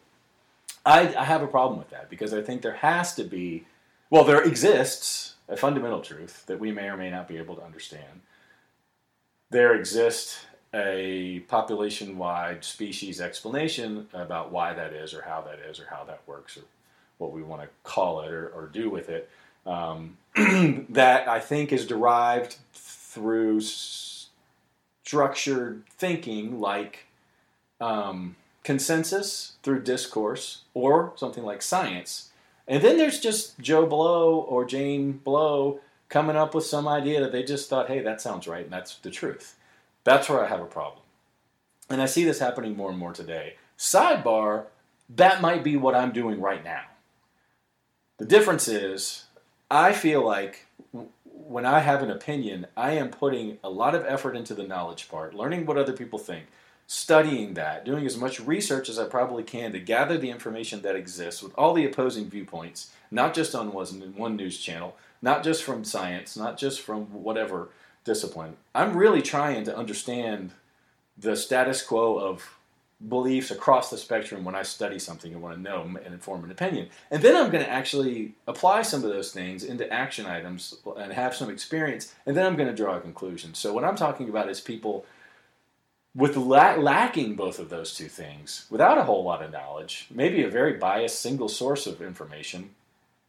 I, 0.86 1.16
I 1.16 1.24
have 1.24 1.42
a 1.42 1.48
problem 1.48 1.80
with 1.80 1.90
that 1.92 2.10
because 2.10 2.34
I 2.34 2.42
think 2.42 2.62
there 2.62 2.74
has 2.74 3.16
to 3.16 3.24
be, 3.24 3.66
well, 4.10 4.26
there 4.26 4.44
exists 4.44 5.36
a 5.48 5.56
fundamental 5.56 6.02
truth 6.02 6.46
that 6.48 6.60
we 6.60 6.74
may 6.74 6.90
or 6.90 6.98
may 6.98 7.10
not 7.10 7.30
be 7.30 7.38
able 7.38 7.56
to 7.56 7.64
understand. 7.64 8.22
There 9.52 9.74
exists 9.74 10.46
a 10.74 11.40
population 11.48 12.18
wide 12.18 12.66
species 12.66 13.22
explanation 13.22 14.08
about 14.14 14.52
why 14.52 14.74
that 14.74 14.92
is 14.92 15.14
or 15.14 15.22
how 15.22 15.42
that 15.42 15.60
is 15.60 15.80
or 15.80 15.86
how 15.90 16.04
that 16.04 16.22
works 16.26 16.58
or 16.58 16.64
what 17.18 17.32
we 17.32 17.44
want 17.44 17.62
to 17.62 17.70
call 17.84 18.22
it 18.22 18.32
or, 18.32 18.48
or 18.50 18.68
do 18.68 18.90
with 18.90 19.10
it 19.10 19.30
um, 19.66 20.18
that 20.90 21.28
I 21.28 21.40
think 21.40 21.72
is 21.72 21.88
derived 21.88 22.58
through 22.74 23.62
structured 25.04 25.84
thinking 25.98 26.60
like 26.60 27.06
um, 27.80 28.36
consensus 28.64 29.54
through 29.62 29.84
discourse 29.84 30.62
or 30.74 31.14
something 31.16 31.44
like 31.44 31.62
science. 31.62 32.30
And 32.68 32.82
then 32.82 32.98
there's 32.98 33.20
just 33.20 33.60
Joe 33.60 33.86
Blow 33.86 34.36
or 34.36 34.66
Jane 34.66 35.14
Blow 35.24 35.80
coming 36.10 36.36
up 36.36 36.56
with 36.56 36.66
some 36.66 36.88
idea 36.88 37.20
that 37.20 37.32
they 37.32 37.44
just 37.44 37.70
thought, 37.70 37.88
hey, 37.88 38.00
that 38.00 38.22
sounds 38.22 38.48
right, 38.48 38.64
and 38.64 38.72
that's 38.72 38.96
the 38.98 39.10
truth. 39.10 39.56
That's 40.04 40.30
where 40.30 40.44
I 40.44 40.48
have 40.48 40.62
a 40.62 40.66
problem. 40.66 41.02
And 41.90 42.02
I 42.02 42.06
see 42.06 42.24
this 42.24 42.40
happening 42.40 42.78
more 42.78 42.90
and 42.90 43.00
more 43.00 43.14
today. 43.14 43.56
Sidebar, 43.78 44.66
that 45.10 45.42
might 45.42 45.64
be 45.64 45.76
what 45.76 45.96
I'm 45.96 46.12
doing 46.12 46.40
right 46.40 46.64
now. 46.64 46.84
The 48.20 48.26
difference 48.26 48.68
is, 48.68 49.26
I 49.72 49.92
feel 49.92 50.24
like 50.24 50.68
when 51.24 51.66
I 51.66 51.80
have 51.80 52.04
an 52.04 52.12
opinion, 52.12 52.68
I 52.78 52.92
am 52.92 53.10
putting 53.10 53.58
a 53.64 53.70
lot 53.70 53.96
of 53.96 54.06
effort 54.06 54.36
into 54.36 54.54
the 54.54 54.68
knowledge 54.68 55.10
part, 55.10 55.34
learning 55.34 55.66
what 55.66 55.78
other 55.78 55.94
people 55.94 56.20
think, 56.20 56.46
studying 56.86 57.56
that, 57.56 57.86
doing 57.86 58.06
as 58.06 58.16
much 58.16 58.40
research 58.40 58.88
as 58.88 59.00
I 59.00 59.06
probably 59.06 59.44
can 59.44 59.72
to 59.72 59.80
gather 59.80 60.18
the 60.18 60.30
information 60.30 60.84
that 60.84 60.96
exists 60.96 61.42
with 61.42 61.54
all 61.58 61.74
the 61.74 61.86
opposing 61.86 62.30
viewpoints, 62.30 62.92
not 63.10 63.34
just 63.34 63.56
on 63.56 63.74
one 63.74 64.36
news 64.36 64.60
channel, 64.60 64.96
not 65.22 65.44
just 65.44 65.64
from 65.64 65.84
science, 65.84 66.38
not 66.38 66.58
just 66.58 66.82
from 66.82 67.06
whatever 67.24 67.70
discipline. 68.04 68.58
I'm 68.76 68.96
really 68.96 69.22
trying 69.22 69.64
to 69.66 69.76
understand 69.76 70.52
the 71.18 71.36
status 71.36 71.82
quo 71.82 72.20
of 72.20 72.58
beliefs 73.08 73.52
across 73.52 73.90
the 73.90 73.98
spectrum 73.98 74.44
when 74.44 74.56
I 74.56 74.64
study 74.64 75.00
something 75.00 75.34
and 75.34 75.42
want 75.42 75.56
to 75.56 75.62
know 75.62 75.82
and 75.84 76.14
inform 76.14 76.44
an 76.44 76.52
opinion. 76.52 76.90
And 77.12 77.22
then 77.22 77.36
I'm 77.36 77.52
going 77.52 77.64
to 77.64 77.70
actually 77.70 78.34
apply 78.48 78.84
some 78.84 79.04
of 79.04 79.10
those 79.10 79.32
things 79.32 79.64
into 79.64 79.92
action 79.92 80.26
items 80.26 80.76
and 80.98 81.12
have 81.12 81.36
some 81.36 81.50
experience, 81.50 82.14
and 82.26 82.36
then 82.36 82.46
I'm 82.46 82.56
going 82.56 82.70
to 82.70 82.76
draw 82.76 82.96
a 82.96 83.02
conclusion. 83.02 83.54
So, 83.54 83.74
what 83.74 83.84
I'm 83.84 83.96
talking 83.96 84.30
about 84.30 84.50
is 84.50 84.62
people 84.62 85.06
with 86.16 86.38
la- 86.38 86.76
lacking 86.76 87.36
both 87.36 87.60
of 87.60 87.70
those 87.70 87.96
two 87.96 88.08
things, 88.08 88.68
without 88.70 88.98
a 88.98 89.04
whole 89.04 89.24
lot 89.24 89.42
of 89.42 89.52
knowledge, 89.52 90.08
maybe 90.12 90.44
a 90.44 90.50
very 90.50 90.74
biased 90.74 91.20
single 91.20 91.50
source 91.50 91.88
of 91.88 92.02
information, 92.02 92.70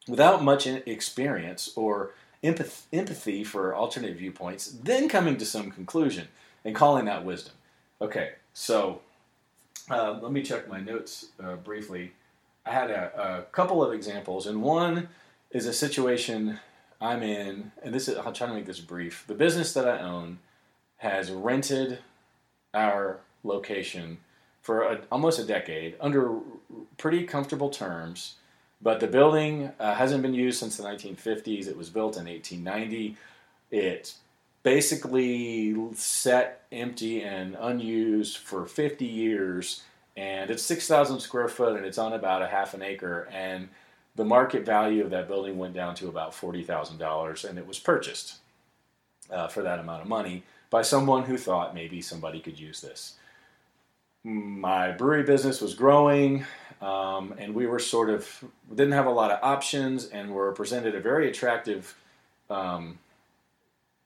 without 0.06 0.44
much 0.44 0.66
experience 0.66 1.70
or 1.76 2.10
empath- 2.42 2.82
empathy 2.92 3.42
for 3.42 3.74
alternate 3.74 4.16
viewpoints, 4.16 4.66
then 4.82 5.08
coming 5.08 5.36
to 5.38 5.46
some 5.46 5.70
conclusion 5.70 6.28
and 6.64 6.74
calling 6.74 7.06
that 7.06 7.24
wisdom. 7.24 7.54
Okay, 8.00 8.32
so 8.52 9.00
uh, 9.90 10.18
let 10.20 10.32
me 10.32 10.42
check 10.42 10.68
my 10.68 10.80
notes 10.80 11.26
uh, 11.42 11.56
briefly. 11.56 12.12
I 12.66 12.70
had 12.70 12.90
a, 12.90 13.38
a, 13.38 13.42
couple 13.52 13.84
of 13.84 13.92
examples, 13.92 14.46
and 14.46 14.62
one 14.62 15.08
is 15.50 15.66
a 15.66 15.72
situation 15.72 16.58
I'm 17.00 17.22
in, 17.22 17.72
and 17.82 17.94
this 17.94 18.08
is, 18.08 18.16
I'll 18.16 18.32
try 18.32 18.46
to 18.46 18.54
make 18.54 18.66
this 18.66 18.80
brief. 18.80 19.24
The 19.26 19.34
business 19.34 19.74
that 19.74 19.86
I 19.86 20.00
own 20.00 20.38
has 20.98 21.30
rented 21.30 21.98
our 22.72 23.18
location 23.42 24.18
for 24.62 24.82
a, 24.82 25.00
almost 25.12 25.38
a 25.38 25.44
decade 25.44 25.96
under 26.00 26.38
pretty 26.96 27.24
comfortable 27.24 27.68
terms, 27.68 28.36
but 28.80 29.00
the 29.00 29.06
building 29.06 29.70
uh, 29.78 29.94
hasn't 29.94 30.22
been 30.22 30.34
used 30.34 30.58
since 30.58 30.78
the 30.78 30.84
1950s. 30.84 31.68
It 31.68 31.76
was 31.76 31.90
built 31.90 32.16
in 32.16 32.24
1890. 32.24 33.16
It 33.70 34.14
basically 34.64 35.76
set 35.94 36.62
empty 36.72 37.22
and 37.22 37.56
unused 37.60 38.38
for 38.38 38.66
50 38.66 39.04
years 39.04 39.82
and 40.16 40.50
it's 40.50 40.62
6,000 40.62 41.20
square 41.20 41.48
foot 41.48 41.76
and 41.76 41.84
it's 41.84 41.98
on 41.98 42.14
about 42.14 42.42
a 42.42 42.48
half 42.48 42.74
an 42.74 42.82
acre 42.82 43.28
and 43.30 43.68
the 44.16 44.24
market 44.24 44.64
value 44.64 45.04
of 45.04 45.10
that 45.10 45.28
building 45.28 45.58
went 45.58 45.74
down 45.74 45.94
to 45.96 46.08
about 46.08 46.32
$40,000 46.32 47.48
and 47.48 47.58
it 47.58 47.66
was 47.66 47.78
purchased 47.78 48.36
uh, 49.30 49.48
for 49.48 49.62
that 49.62 49.78
amount 49.78 50.02
of 50.02 50.08
money 50.08 50.42
by 50.70 50.82
someone 50.82 51.24
who 51.24 51.36
thought 51.36 51.74
maybe 51.74 52.00
somebody 52.00 52.40
could 52.40 52.58
use 52.58 52.80
this. 52.80 53.14
My 54.22 54.92
brewery 54.92 55.24
business 55.24 55.60
was 55.60 55.74
growing 55.74 56.46
um, 56.80 57.34
and 57.38 57.54
we 57.54 57.66
were 57.66 57.78
sort 57.78 58.08
of 58.08 58.44
didn't 58.70 58.92
have 58.92 59.06
a 59.06 59.10
lot 59.10 59.30
of 59.30 59.40
options 59.42 60.06
and 60.06 60.30
were 60.30 60.52
presented 60.52 60.94
a 60.94 61.00
very 61.00 61.28
attractive 61.28 61.94
um, 62.48 62.98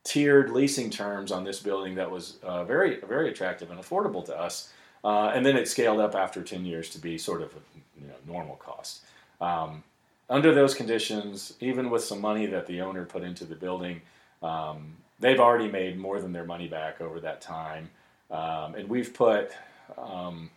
tiered 0.08 0.50
leasing 0.50 0.88
terms 0.88 1.30
on 1.30 1.44
this 1.44 1.60
building 1.60 1.96
that 1.96 2.10
was 2.10 2.38
uh, 2.42 2.64
very 2.64 2.98
very 3.00 3.28
attractive 3.28 3.70
and 3.70 3.78
affordable 3.78 4.24
to 4.24 4.36
us. 4.36 4.72
Uh, 5.04 5.30
and 5.34 5.44
then 5.44 5.56
it 5.56 5.68
scaled 5.68 6.00
up 6.00 6.14
after 6.14 6.42
10 6.42 6.64
years 6.64 6.88
to 6.90 6.98
be 6.98 7.18
sort 7.18 7.42
of 7.42 7.52
a 7.52 8.00
you 8.00 8.08
know, 8.08 8.14
normal 8.26 8.56
cost. 8.56 9.02
Um, 9.40 9.84
under 10.28 10.52
those 10.52 10.74
conditions, 10.74 11.54
even 11.60 11.90
with 11.90 12.02
some 12.02 12.20
money 12.20 12.46
that 12.46 12.66
the 12.66 12.80
owner 12.80 13.04
put 13.04 13.22
into 13.22 13.44
the 13.44 13.54
building, 13.54 14.00
um, 14.42 14.96
they've 15.20 15.38
already 15.38 15.70
made 15.70 15.98
more 15.98 16.20
than 16.20 16.32
their 16.32 16.44
money 16.44 16.68
back 16.68 17.00
over 17.00 17.20
that 17.20 17.40
time. 17.40 17.90
Um, 18.30 18.74
and 18.74 18.88
we've 18.88 19.14
put 19.14 19.52
um, 19.96 20.50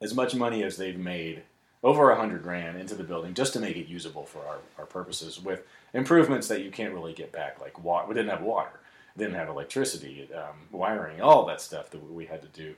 as 0.00 0.14
much 0.14 0.34
money 0.34 0.62
as 0.62 0.76
they've 0.76 0.98
made 0.98 1.42
over 1.82 2.10
a 2.10 2.16
hundred 2.16 2.42
grand 2.42 2.78
into 2.78 2.94
the 2.94 3.04
building 3.04 3.34
just 3.34 3.52
to 3.54 3.60
make 3.60 3.76
it 3.76 3.88
usable 3.88 4.24
for 4.24 4.40
our, 4.46 4.58
our 4.78 4.86
purposes 4.86 5.42
with 5.42 5.62
improvements 5.94 6.48
that 6.48 6.62
you 6.62 6.70
can't 6.70 6.92
really 6.92 7.12
get 7.12 7.32
back 7.32 7.60
like 7.60 7.82
water 7.82 8.06
we 8.08 8.14
didn't 8.14 8.30
have 8.30 8.42
water 8.42 8.80
didn't 9.16 9.34
have 9.34 9.48
electricity 9.48 10.28
um, 10.34 10.56
wiring 10.70 11.20
all 11.20 11.46
that 11.46 11.60
stuff 11.60 11.90
that 11.90 12.12
we 12.12 12.26
had 12.26 12.42
to 12.42 12.48
do. 12.48 12.74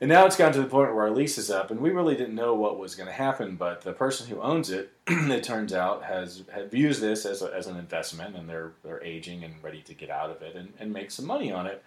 And 0.00 0.08
now 0.08 0.26
it's 0.26 0.36
gotten 0.36 0.54
to 0.54 0.62
the 0.62 0.66
point 0.66 0.92
where 0.92 1.04
our 1.04 1.10
lease 1.10 1.38
is 1.38 1.50
up 1.50 1.70
and 1.70 1.80
we 1.80 1.90
really 1.90 2.16
didn't 2.16 2.34
know 2.34 2.54
what 2.54 2.78
was 2.78 2.94
going 2.94 3.06
to 3.06 3.12
happen 3.12 3.56
but 3.56 3.82
the 3.82 3.92
person 3.92 4.26
who 4.26 4.40
owns 4.40 4.70
it 4.70 4.92
it 5.06 5.44
turns 5.44 5.72
out 5.72 6.02
has, 6.04 6.42
has 6.52 6.68
views 6.70 7.00
this 7.00 7.24
as, 7.24 7.42
a, 7.42 7.54
as 7.54 7.68
an 7.68 7.76
investment 7.76 8.34
and 8.34 8.48
they're, 8.48 8.72
they're 8.82 9.02
aging 9.04 9.44
and 9.44 9.54
ready 9.62 9.82
to 9.82 9.94
get 9.94 10.10
out 10.10 10.30
of 10.30 10.42
it 10.42 10.56
and, 10.56 10.72
and 10.80 10.92
make 10.92 11.10
some 11.10 11.26
money 11.26 11.52
on 11.52 11.66
it. 11.66 11.82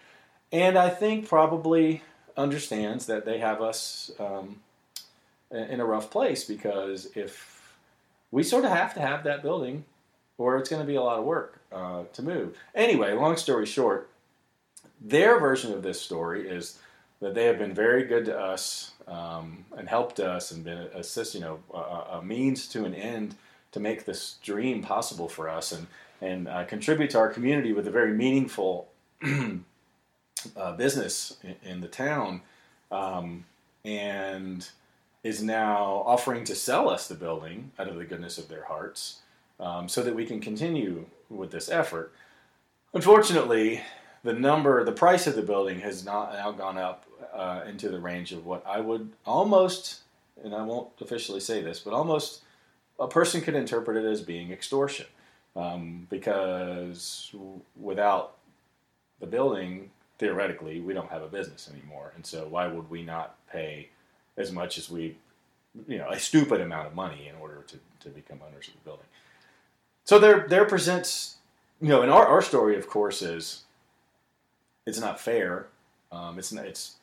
And 0.51 0.77
i 0.77 0.89
think 0.89 1.27
probably 1.27 2.01
understands 2.37 3.07
that 3.07 3.25
they 3.25 3.39
have 3.39 3.61
us 3.61 4.11
um, 4.19 4.61
in 5.51 5.79
a 5.79 5.85
rough 5.85 6.09
place 6.09 6.45
because 6.45 7.09
if 7.13 7.77
we 8.31 8.41
sort 8.41 8.63
of 8.63 8.71
have 8.71 8.93
to 8.93 9.01
have 9.01 9.23
that 9.25 9.41
building 9.41 9.83
or 10.37 10.57
it's 10.57 10.69
going 10.69 10.81
to 10.81 10.87
be 10.87 10.95
a 10.95 11.01
lot 11.01 11.19
of 11.19 11.25
work 11.25 11.59
uh, 11.71 12.03
to 12.13 12.21
move. 12.21 12.57
Anyway, 12.75 13.13
long 13.13 13.37
story 13.37 13.65
short, 13.65 14.09
their 15.01 15.39
version 15.39 15.73
of 15.73 15.83
this 15.83 16.01
story 16.01 16.47
is 16.47 16.79
that 17.19 17.33
they 17.33 17.45
have 17.45 17.57
been 17.57 17.73
very 17.73 18.03
good 18.03 18.25
to 18.25 18.37
us 18.37 18.91
um, 19.07 19.65
and 19.75 19.89
helped 19.89 20.19
us 20.19 20.51
and 20.51 20.63
been 20.63 20.77
assist, 20.93 21.33
you 21.33 21.41
know, 21.41 21.59
a, 21.73 22.17
a, 22.17 22.21
means 22.21 22.67
to 22.67 22.85
an 22.85 22.93
end 22.93 23.35
to 23.71 23.79
make 23.79 24.05
this 24.05 24.37
dream 24.43 24.81
possible 24.81 25.27
for 25.27 25.49
us 25.49 25.71
and 25.71 25.87
and 26.19 26.47
uh, 26.47 26.65
contribute 26.65 27.11
to 27.11 27.19
our 27.19 27.29
community 27.29 27.73
with 27.73 27.85
a 27.85 27.91
very 27.91 28.11
meaningful 28.11 28.87
uh, 30.57 30.71
business 30.75 31.37
in, 31.43 31.55
in, 31.63 31.81
the 31.81 31.87
town. 31.87 32.41
Um, 32.91 33.45
and 33.85 34.67
is 35.23 35.43
now 35.43 36.03
offering 36.05 36.43
to 36.45 36.55
sell 36.55 36.89
us 36.89 37.07
the 37.07 37.15
building 37.15 37.71
out 37.77 37.87
of 37.87 37.97
the 37.97 38.05
goodness 38.05 38.37
of 38.37 38.47
their 38.47 38.63
hearts 38.63 39.19
um, 39.59 39.89
so 39.89 40.03
that 40.03 40.15
we 40.15 40.25
can 40.25 40.39
continue 40.39 41.05
with 41.29 41.51
this 41.51 41.69
effort. 41.69 42.13
Unfortunately, 42.93 43.81
the 44.23 44.33
number, 44.33 44.83
the 44.83 44.91
price 44.91 45.27
of 45.27 45.35
the 45.35 45.41
building 45.41 45.79
has 45.81 46.05
not 46.05 46.33
now 46.33 46.51
gone 46.51 46.77
up 46.77 47.05
uh, 47.33 47.61
into 47.67 47.89
the 47.89 47.99
range 47.99 48.31
of 48.31 48.45
what 48.45 48.65
I 48.65 48.79
would 48.79 49.11
almost, 49.25 50.01
and 50.43 50.55
I 50.55 50.63
won't 50.63 50.89
officially 51.01 51.39
say 51.39 51.61
this, 51.61 51.79
but 51.79 51.93
almost 51.93 52.41
a 52.99 53.07
person 53.07 53.41
could 53.41 53.55
interpret 53.55 53.97
it 53.97 54.05
as 54.05 54.21
being 54.21 54.51
extortion. 54.51 55.05
Um, 55.55 56.05
because 56.11 57.33
without 57.75 58.35
the 59.19 59.25
building, 59.25 59.89
theoretically, 60.19 60.79
we 60.79 60.93
don't 60.93 61.09
have 61.09 61.23
a 61.23 61.27
business 61.27 61.67
anymore. 61.73 62.13
And 62.15 62.23
so, 62.23 62.47
why 62.47 62.67
would 62.67 62.91
we 62.91 63.01
not 63.01 63.35
pay 63.51 63.89
as 64.37 64.51
much 64.51 64.77
as 64.77 64.89
we, 64.89 65.17
you 65.87 65.97
know, 65.97 66.09
a 66.09 66.19
stupid 66.19 66.61
amount 66.61 66.87
of 66.87 66.95
money 66.95 67.27
in 67.27 67.35
order 67.41 67.63
to, 67.67 67.79
to 68.01 68.09
become 68.09 68.39
owners 68.47 68.67
of 68.67 68.75
the 68.75 68.79
building. 68.83 69.05
So 70.07 70.19
there, 70.19 70.45
there 70.47 70.63
presents, 70.63 71.35
you 71.81 71.89
know, 71.89 72.01
and 72.01 72.09
our, 72.09 72.25
our 72.25 72.41
story, 72.41 72.77
of 72.77 72.87
course, 72.87 73.21
is 73.21 73.63
it's 74.85 75.01
not 75.01 75.19
fair. 75.19 75.67
Um, 76.13 76.39
it's 76.39 76.53
it's 76.53 76.95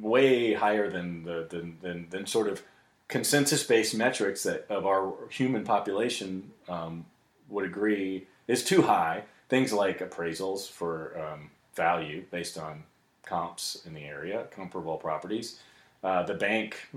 way 0.00 0.54
higher 0.54 0.90
than 0.90 1.22
the 1.24 1.46
than, 1.50 1.76
than, 1.82 2.06
than 2.08 2.24
sort 2.24 2.48
of 2.48 2.62
consensus 3.08 3.62
based 3.62 3.94
metrics 3.94 4.42
that 4.44 4.64
of 4.70 4.86
our 4.86 5.12
human 5.28 5.64
population 5.64 6.50
um, 6.66 7.04
would 7.50 7.66
agree 7.66 8.26
is 8.48 8.64
too 8.64 8.80
high. 8.80 9.24
Things 9.50 9.70
like 9.70 9.98
appraisals 9.98 10.66
for 10.66 11.12
um, 11.20 11.50
value 11.74 12.24
based 12.30 12.56
on 12.56 12.84
comps 13.22 13.82
in 13.84 13.92
the 13.92 14.04
area, 14.04 14.46
comparable 14.50 14.96
properties, 14.96 15.60
uh, 16.02 16.22
the 16.22 16.32
bank 16.34 16.88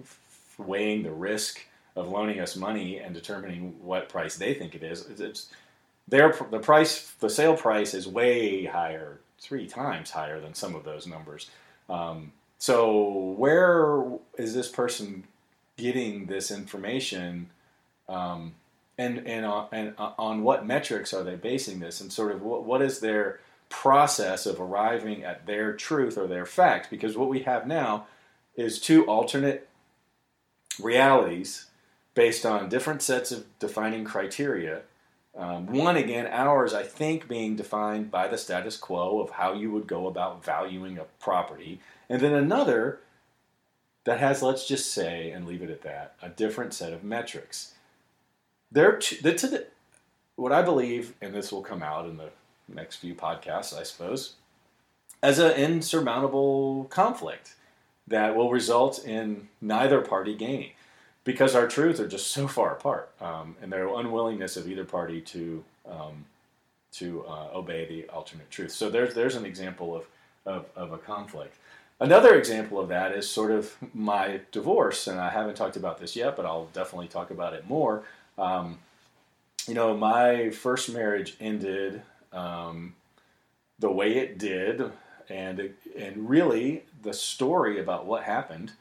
weighing 0.58 1.04
the 1.04 1.12
risk 1.12 1.60
of 2.00 2.10
loaning 2.10 2.40
us 2.40 2.56
money 2.56 2.98
and 2.98 3.14
determining 3.14 3.76
what 3.82 4.10
price 4.10 4.38
they 4.38 4.54
think 4.54 4.76
it 4.76 4.84
is. 4.84 5.06
It's, 5.08 5.22
it's 5.22 5.50
their 6.08 6.36
the 6.50 6.60
price, 6.60 7.12
the 7.20 7.30
sale 7.30 7.56
price 7.56 7.94
is 7.94 8.08
way 8.08 8.66
higher, 8.66 9.20
three 9.40 9.68
times 9.68 10.12
higher 10.12 10.40
than 10.40 10.54
some 10.54 10.76
of 10.76 10.84
those 10.84 11.06
numbers. 11.06 11.50
Um, 11.90 12.32
so 12.58 13.36
where 13.38 14.04
is 14.38 14.54
this 14.54 14.70
person 14.70 15.26
getting 15.78 16.26
this 16.26 16.52
information? 16.52 17.50
Um, 18.08 18.56
and 18.98 19.26
and 19.28 19.46
on, 19.46 19.68
and 19.72 19.94
on 19.98 20.44
what 20.44 20.66
metrics 20.66 21.14
are 21.14 21.24
they 21.24 21.36
basing 21.36 21.80
this? 21.80 22.02
And 22.02 22.12
sort 22.12 22.32
of 22.32 22.42
what, 22.42 22.66
what 22.66 22.82
is 22.82 23.00
their 23.00 23.40
process 23.70 24.46
of 24.46 24.60
arriving 24.60 25.24
at 25.24 25.46
their 25.46 25.74
truth 25.74 26.18
or 26.18 26.28
their 26.28 26.46
fact? 26.46 26.90
Because 26.90 27.16
what 27.16 27.30
we 27.30 27.42
have 27.42 27.68
now 27.68 28.08
is 28.56 28.80
two 28.80 29.06
alternate 29.06 29.70
realities 30.82 31.69
based 32.20 32.46
on 32.46 32.68
different 32.68 33.02
sets 33.02 33.32
of 33.32 33.46
defining 33.60 34.04
criteria. 34.04 34.82
Um, 35.38 35.68
one, 35.68 35.96
again, 35.96 36.28
ours, 36.28 36.74
I 36.74 36.84
think, 36.84 37.30
being 37.30 37.56
defined 37.56 38.12
by 38.12 38.28
the 38.28 38.38
status 38.38 38.76
quo 38.76 39.22
of 39.22 39.30
how 39.30 39.54
you 39.54 39.72
would 39.72 39.88
go 39.88 40.06
about 40.06 40.44
valuing 40.44 40.98
a 40.98 41.06
property. 41.22 41.80
And 42.10 42.20
then 42.20 42.34
another 42.34 43.00
that 44.04 44.20
has, 44.20 44.44
let's 44.44 44.68
just 44.68 44.94
say, 44.94 45.32
and 45.32 45.48
leave 45.48 45.62
it 45.62 45.70
at 45.70 45.82
that, 45.84 46.16
a 46.22 46.28
different 46.28 46.74
set 46.74 46.92
of 46.92 47.06
metrics. 47.06 47.76
There, 48.70 49.00
the, 49.00 49.68
what 50.36 50.52
I 50.52 50.62
believe, 50.62 51.14
and 51.22 51.34
this 51.34 51.54
will 51.54 51.62
come 51.62 51.82
out 51.82 52.06
in 52.06 52.18
the 52.18 52.32
next 52.68 52.98
few 52.98 53.16
podcasts, 53.16 53.74
I 53.74 53.84
suppose, 53.84 54.34
as 55.24 55.40
an 55.40 55.54
insurmountable 55.54 56.84
conflict 56.90 57.56
that 58.10 58.36
will 58.36 58.52
result 58.52 59.06
in 59.06 59.48
neither 59.62 60.02
party 60.02 60.36
gaining 60.36 60.72
because 61.30 61.54
our 61.54 61.68
truths 61.68 62.00
are 62.00 62.08
just 62.08 62.32
so 62.32 62.48
far 62.48 62.72
apart 62.72 63.12
um, 63.22 63.56
and 63.62 63.72
their 63.72 63.88
unwillingness 63.88 64.58
of 64.58 64.68
either 64.68 64.84
party 64.84 65.22
to 65.22 65.64
um, 65.88 66.26
to 66.92 67.24
uh, 67.28 67.50
obey 67.54 67.86
the 67.86 68.10
alternate 68.10 68.50
truth. 68.50 68.72
So 68.72 68.90
there's 68.90 69.14
there's 69.14 69.36
an 69.36 69.46
example 69.46 69.96
of, 69.96 70.06
of, 70.48 70.66
of 70.76 70.92
a 70.92 70.98
conflict. 70.98 71.56
Another 72.00 72.34
example 72.36 72.80
of 72.80 72.90
that 72.90 73.12
is 73.12 73.30
sort 73.30 73.52
of 73.52 73.78
my 73.94 74.42
divorce, 74.52 75.06
and 75.06 75.20
I 75.20 75.30
haven't 75.30 75.54
talked 75.54 75.76
about 75.76 76.00
this 76.00 76.16
yet, 76.16 76.36
but 76.36 76.48
I'll 76.48 76.66
definitely 76.74 77.10
talk 77.10 77.30
about 77.30 77.54
it 77.54 77.70
more. 77.70 78.02
Um, 78.40 78.80
you 79.68 79.76
know, 79.76 79.96
my 79.96 80.50
first 80.50 80.92
marriage 80.92 81.38
ended 81.40 82.02
um, 82.34 82.96
the 83.78 83.92
way 83.92 84.18
it 84.18 84.40
did, 84.40 84.92
and 85.30 85.76
and 85.96 86.28
really 86.28 86.86
the 87.04 87.14
story 87.14 87.80
about 87.80 88.08
what 88.08 88.24
happened 88.24 88.72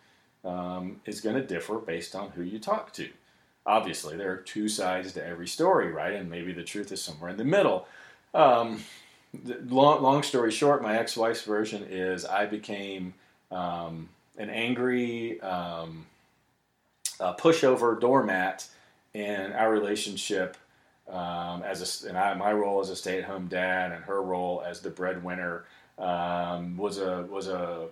um, 0.48 1.00
is 1.04 1.20
going 1.20 1.36
to 1.36 1.46
differ 1.46 1.78
based 1.78 2.14
on 2.14 2.30
who 2.30 2.42
you 2.42 2.58
talk 2.58 2.92
to. 2.94 3.08
Obviously, 3.66 4.16
there 4.16 4.32
are 4.32 4.38
two 4.38 4.68
sides 4.68 5.12
to 5.12 5.24
every 5.24 5.46
story, 5.46 5.92
right? 5.92 6.14
And 6.14 6.30
maybe 6.30 6.52
the 6.52 6.64
truth 6.64 6.90
is 6.90 7.02
somewhere 7.02 7.30
in 7.30 7.36
the 7.36 7.44
middle. 7.44 7.86
Um, 8.32 8.82
long, 9.68 10.02
long, 10.02 10.22
story 10.22 10.50
short, 10.50 10.82
my 10.82 10.96
ex-wife's 10.98 11.42
version 11.42 11.86
is 11.88 12.24
I 12.24 12.46
became 12.46 13.12
um, 13.50 14.08
an 14.38 14.48
angry 14.48 15.38
um, 15.42 16.06
pushover 17.20 18.00
doormat 18.00 18.66
in 19.12 19.52
our 19.52 19.70
relationship 19.70 20.56
um, 21.10 21.62
as 21.62 22.04
a, 22.04 22.08
and 22.08 22.16
I, 22.16 22.34
my 22.34 22.52
role 22.52 22.80
as 22.80 22.90
a 22.90 22.96
stay-at-home 22.96 23.48
dad 23.48 23.92
and 23.92 24.04
her 24.04 24.22
role 24.22 24.62
as 24.66 24.80
the 24.80 24.90
breadwinner 24.90 25.64
um, 25.98 26.76
was 26.76 26.98
a 26.98 27.22
was 27.30 27.48
a, 27.48 27.88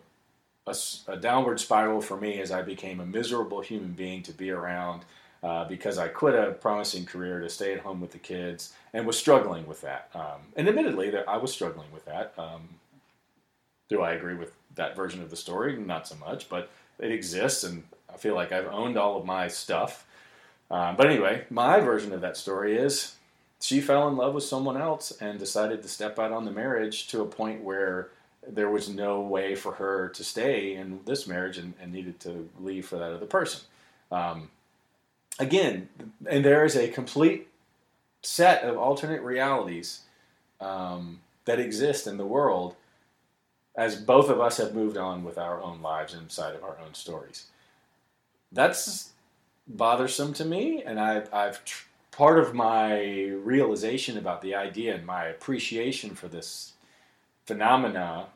a, 0.66 0.74
a, 1.08 1.16
downward 1.16 1.60
spiral 1.60 2.00
for 2.00 2.16
me 2.16 2.40
as 2.40 2.50
I 2.50 2.62
became 2.62 3.00
a 3.00 3.06
miserable 3.06 3.60
human 3.60 3.92
being 3.92 4.22
to 4.24 4.32
be 4.32 4.50
around 4.50 5.04
uh, 5.42 5.64
because 5.64 5.98
I 5.98 6.08
quit 6.08 6.34
a 6.34 6.52
promising 6.52 7.04
career 7.04 7.40
to 7.40 7.48
stay 7.48 7.72
at 7.72 7.80
home 7.80 8.00
with 8.00 8.12
the 8.12 8.18
kids 8.18 8.72
and 8.92 9.06
was 9.06 9.16
struggling 9.16 9.66
with 9.66 9.80
that. 9.82 10.10
Um, 10.14 10.40
and 10.56 10.68
admittedly, 10.68 11.10
that 11.10 11.28
I 11.28 11.36
was 11.36 11.52
struggling 11.52 11.92
with 11.92 12.04
that. 12.06 12.34
Um, 12.36 12.68
do 13.88 14.02
I 14.02 14.12
agree 14.12 14.34
with 14.34 14.52
that 14.74 14.96
version 14.96 15.22
of 15.22 15.30
the 15.30 15.36
story? 15.36 15.76
Not 15.76 16.08
so 16.08 16.16
much, 16.16 16.48
but 16.48 16.70
it 16.98 17.12
exists, 17.12 17.62
and 17.62 17.84
I 18.12 18.16
feel 18.16 18.34
like 18.34 18.50
I've 18.50 18.66
owned 18.66 18.96
all 18.96 19.18
of 19.18 19.24
my 19.24 19.48
stuff. 19.48 20.04
Um, 20.70 20.96
but 20.96 21.06
anyway, 21.06 21.44
my 21.48 21.78
version 21.80 22.12
of 22.12 22.22
that 22.22 22.36
story 22.36 22.76
is 22.76 23.14
she 23.60 23.80
fell 23.80 24.08
in 24.08 24.16
love 24.16 24.34
with 24.34 24.44
someone 24.44 24.76
else 24.76 25.12
and 25.20 25.38
decided 25.38 25.82
to 25.82 25.88
step 25.88 26.18
out 26.18 26.32
on 26.32 26.44
the 26.44 26.50
marriage 26.50 27.06
to 27.08 27.22
a 27.22 27.26
point 27.26 27.62
where 27.62 28.10
there 28.48 28.70
was 28.70 28.88
no 28.88 29.20
way 29.20 29.54
for 29.54 29.72
her 29.72 30.08
to 30.10 30.24
stay 30.24 30.74
in 30.74 31.00
this 31.04 31.26
marriage 31.26 31.58
and, 31.58 31.74
and 31.80 31.92
needed 31.92 32.20
to 32.20 32.48
leave 32.60 32.86
for 32.86 32.96
that 32.96 33.12
other 33.12 33.26
person. 33.26 33.60
Um, 34.10 34.50
again, 35.38 35.88
and 36.28 36.44
there 36.44 36.64
is 36.64 36.76
a 36.76 36.88
complete 36.88 37.48
set 38.22 38.62
of 38.62 38.76
alternate 38.76 39.22
realities 39.22 40.02
um, 40.60 41.20
that 41.44 41.60
exist 41.60 42.06
in 42.06 42.16
the 42.16 42.26
world 42.26 42.76
as 43.76 43.96
both 43.96 44.30
of 44.30 44.40
us 44.40 44.56
have 44.56 44.74
moved 44.74 44.96
on 44.96 45.22
with 45.22 45.36
our 45.36 45.60
own 45.60 45.82
lives 45.82 46.14
inside 46.14 46.54
of 46.54 46.64
our 46.64 46.78
own 46.84 46.94
stories. 46.94 47.46
That's 48.50 49.12
bothersome 49.68 50.32
to 50.34 50.44
me, 50.44 50.82
and 50.82 50.98
I've, 50.98 51.32
I've 51.32 51.64
tr- 51.64 51.86
part 52.10 52.38
of 52.38 52.54
my 52.54 53.26
realization 53.26 54.16
about 54.16 54.40
the 54.40 54.54
idea 54.54 54.94
and 54.94 55.04
my 55.04 55.26
appreciation 55.26 56.14
for 56.14 56.28
this 56.28 56.72
phenomenon 57.46 58.26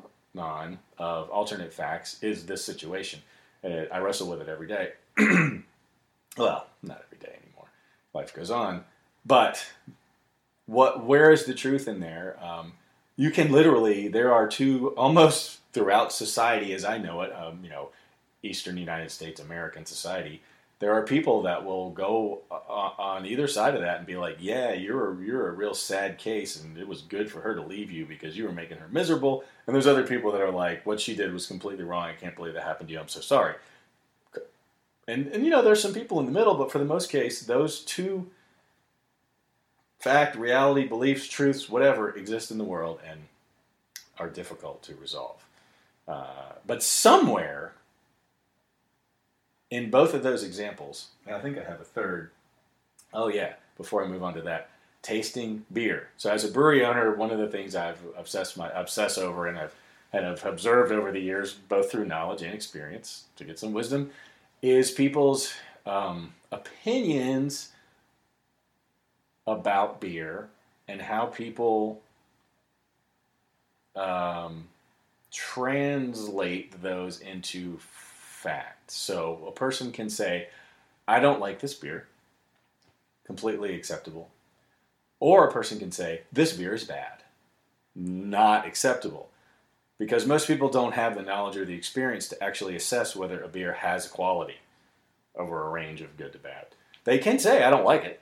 of 0.99 1.31
alternate 1.31 1.73
facts 1.73 2.23
is 2.23 2.47
this 2.47 2.65
situation. 2.65 3.21
And 3.63 3.89
I 3.93 3.99
wrestle 3.99 4.29
with 4.29 4.41
it 4.41 4.49
every 4.49 4.67
day. 4.67 4.93
well, 6.39 6.67
not 6.83 7.03
every 7.07 7.19
day 7.19 7.39
anymore. 7.43 7.69
Life 8.15 8.35
goes 8.35 8.51
on, 8.51 8.85
but 9.27 9.67
what? 10.67 11.05
Where 11.05 11.31
is 11.31 11.45
the 11.45 11.55
truth 11.55 11.87
in 11.87 12.01
there? 12.01 12.39
Um, 12.43 12.73
you 13.17 13.31
can 13.31 13.53
literally. 13.53 14.09
There 14.09 14.33
are 14.33 14.49
two 14.49 14.95
almost 14.97 15.59
throughout 15.73 16.13
society, 16.13 16.73
as 16.73 16.85
I 16.85 16.99
know 16.99 17.21
it. 17.23 17.33
Um, 17.33 17.61
you 17.63 17.71
know, 17.71 17.91
Eastern 18.43 18.79
United 18.79 19.11
States 19.11 19.41
American 19.41 19.85
society 19.85 20.43
there 20.81 20.95
are 20.95 21.03
people 21.03 21.43
that 21.43 21.65
will 21.65 21.91
go 21.91 22.41
uh, 22.51 22.55
uh, 22.55 22.93
on 22.99 23.27
either 23.27 23.47
side 23.47 23.75
of 23.75 23.83
that 23.83 23.99
and 23.99 24.07
be 24.07 24.17
like, 24.17 24.39
"Yeah, 24.41 24.73
you're 24.73 25.13
a, 25.13 25.25
you're 25.25 25.49
a 25.49 25.53
real 25.53 25.75
sad 25.75 26.19
case, 26.19 26.61
and 26.61 26.77
it 26.77 26.89
was 26.89 27.03
good 27.03 27.31
for 27.31 27.41
her 27.43 27.55
to 27.55 27.63
leave 27.63 27.93
you 27.93 28.07
because 28.07 28.37
you 28.37 28.45
were 28.45 28.53
making 28.53 28.79
her 28.79 28.89
miserable." 28.89 29.45
And 29.67 29.75
there's 29.75 29.87
other 29.87 30.07
people 30.07 30.33
that 30.33 30.41
are 30.41 30.51
like, 30.51 30.85
"What 30.85 31.01
she 31.01 31.15
did 31.15 31.33
was 31.33 31.47
completely 31.47 31.85
wrong. 31.85 32.09
I 32.09 32.15
can't 32.15 32.35
believe 32.35 32.55
that 32.55 32.65
happened 32.65 32.89
to 32.89 32.95
you. 32.95 33.01
I'm 33.01 33.09
so 33.09 33.21
sorry." 33.21 33.55
And 35.07 35.29
and 35.29 35.45
you 35.45 35.51
know, 35.51 35.63
there's 35.63 35.83
some 35.83 35.93
people 35.93 36.19
in 36.19 36.27
the 36.27 36.33
middle, 36.33 36.55
but 36.55 36.73
for 36.73 36.79
the 36.79 36.85
most 36.85 37.11
case, 37.11 37.43
those 37.43 37.81
two 37.81 38.31
fact, 39.99 40.35
reality, 40.35 40.89
beliefs, 40.89 41.29
truths, 41.29 41.69
whatever 41.69 42.11
exist 42.17 42.51
in 42.51 42.57
the 42.57 42.65
world 42.65 43.01
and 43.07 43.21
are 44.19 44.31
difficult 44.31 44.83
to 44.85 44.95
resolve. 44.95 45.45
Uh, 46.09 46.53
but 46.67 46.83
somewhere 46.83 47.75
in 49.71 49.91
both 49.91 50.15
of 50.15 50.23
those 50.23 50.43
examples, 50.43 51.09
and 51.27 51.35
I 51.35 51.41
think 51.41 51.57
I 51.59 51.63
have 51.63 51.81
a 51.81 51.85
third. 51.85 52.31
Oh 53.13 53.29
yeah, 53.29 53.55
before 53.77 54.05
I 54.05 54.09
move 54.09 54.23
on 54.23 54.35
to 54.35 54.43
that, 54.43 54.71
tasting 55.03 55.65
beer. 55.73 56.09
So 56.17 56.31
as 56.31 56.45
a 56.45 56.49
brewery 56.49 56.85
owner, 56.85 57.15
one 57.15 57.31
of 57.31 57.39
the 57.39 57.49
things 57.49 57.75
I've 57.75 58.01
obsessed 58.17 58.57
my 58.57 58.71
obsess 58.71 59.17
over 59.19 59.47
and 59.47 59.59
I've 59.59 59.75
and 60.13 60.27
I've 60.27 60.45
observed 60.45 60.91
over 60.91 61.13
the 61.13 61.21
years, 61.21 61.55
both 61.55 61.91
through 61.91 62.07
knowledge 62.07 62.43
and 62.43 62.53
experience, 62.53 63.25
to 63.37 63.45
get 63.45 63.61
some 63.61 63.73
wisdom, 63.73 64.11
is 64.61 64.91
people's 64.91 65.55
um, 65.87 66.35
opinions 66.51 67.71
about 69.47 70.01
beer 70.01 70.49
and 70.89 71.01
how 71.01 71.27
people 71.27 72.03
um, 73.95 74.65
translate 75.33 76.83
those 76.83 77.21
into 77.21 77.79
fact. 78.41 78.91
So 78.91 79.45
a 79.47 79.53
person 79.53 79.93
can 79.93 80.09
say, 80.09 80.49
I 81.07 81.21
don't 81.21 81.41
like 81.41 81.61
this 81.61 81.75
beer, 81.75 82.09
completely 83.25 83.75
acceptable. 83.75 84.31
Or 85.21 85.47
a 85.47 85.53
person 85.53 85.79
can 85.79 85.93
say, 85.93 86.23
this 86.33 86.55
beer 86.55 86.73
is 86.73 86.85
bad, 86.85 87.23
not 87.95 88.67
acceptable. 88.67 89.29
Because 89.99 90.25
most 90.25 90.47
people 90.47 90.71
don't 90.71 90.95
have 90.95 91.15
the 91.15 91.23
knowledge 91.23 91.59
or 91.59 91.67
the 91.67 91.75
experience 91.75 92.27
to 92.29 92.43
actually 92.43 92.75
assess 92.75 93.15
whether 93.15 93.43
a 93.43 93.49
beer 93.49 93.75
has 93.75 94.07
a 94.07 94.09
quality 94.09 94.57
over 95.37 95.67
a 95.67 95.69
range 95.69 96.01
of 96.01 96.17
good 96.17 96.33
to 96.33 96.39
bad. 96.39 96.69
They 97.05 97.19
can 97.19 97.39
say, 97.39 97.63
I 97.63 97.69
don't 97.69 97.85
like 97.85 98.05
it. 98.05 98.21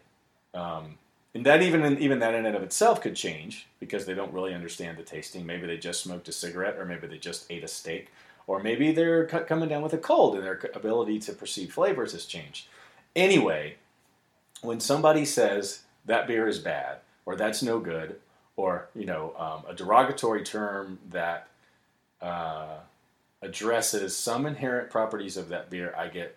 Um, 0.52 0.98
and 1.34 1.46
that 1.46 1.62
even 1.62 1.98
even 1.98 2.18
that 2.18 2.34
in 2.34 2.46
and 2.46 2.56
of 2.56 2.64
itself 2.64 3.00
could 3.00 3.14
change 3.14 3.68
because 3.78 4.06
they 4.06 4.14
don't 4.14 4.32
really 4.32 4.54
understand 4.54 4.98
the 4.98 5.04
tasting. 5.04 5.46
Maybe 5.46 5.68
they 5.68 5.76
just 5.76 6.02
smoked 6.02 6.26
a 6.28 6.32
cigarette, 6.32 6.76
or 6.78 6.84
maybe 6.84 7.06
they 7.06 7.18
just 7.18 7.46
ate 7.48 7.62
a 7.62 7.68
steak, 7.68 8.08
or 8.48 8.60
maybe 8.60 8.90
they're 8.90 9.26
coming 9.26 9.68
down 9.68 9.82
with 9.82 9.92
a 9.92 9.98
cold 9.98 10.34
and 10.34 10.42
their 10.42 10.58
ability 10.74 11.20
to 11.20 11.32
perceive 11.32 11.72
flavors 11.72 12.12
has 12.12 12.24
changed. 12.24 12.66
Anyway, 13.14 13.76
when 14.62 14.80
somebody 14.80 15.24
says 15.24 15.82
that 16.06 16.26
beer 16.26 16.48
is 16.48 16.58
bad 16.58 16.96
or 17.26 17.36
that's 17.36 17.62
no 17.62 17.78
good, 17.78 18.18
or 18.56 18.88
you 18.96 19.06
know 19.06 19.34
um, 19.38 19.62
a 19.70 19.74
derogatory 19.74 20.42
term 20.42 20.98
that 21.10 21.48
uh, 22.20 22.78
addresses 23.42 24.16
some 24.16 24.46
inherent 24.46 24.90
properties 24.90 25.36
of 25.36 25.50
that 25.50 25.70
beer, 25.70 25.94
I 25.96 26.08
get, 26.08 26.36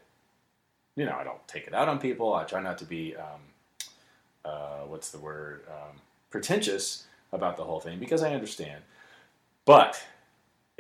you 0.96 1.06
know, 1.06 1.16
I 1.16 1.24
don't 1.24 1.46
take 1.48 1.66
it 1.66 1.74
out 1.74 1.88
on 1.88 1.98
people. 1.98 2.34
I 2.34 2.44
try 2.44 2.62
not 2.62 2.78
to 2.80 2.86
be, 2.86 3.16
um, 3.16 3.42
uh, 4.46 4.82
what's 4.86 5.10
the 5.10 5.18
word, 5.18 5.64
um, 5.68 5.98
pretentious 6.30 7.06
about 7.32 7.58
the 7.58 7.64
whole 7.64 7.80
thing 7.80 7.98
because 8.00 8.22
I 8.22 8.34
understand. 8.34 8.84
But 9.66 10.04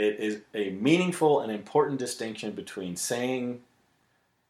it 0.02 0.20
is 0.20 0.42
a 0.56 0.72
meaningful 0.72 1.42
and 1.42 1.52
important 1.52 2.00
distinction 2.00 2.52
between 2.52 2.96
saying 2.96 3.62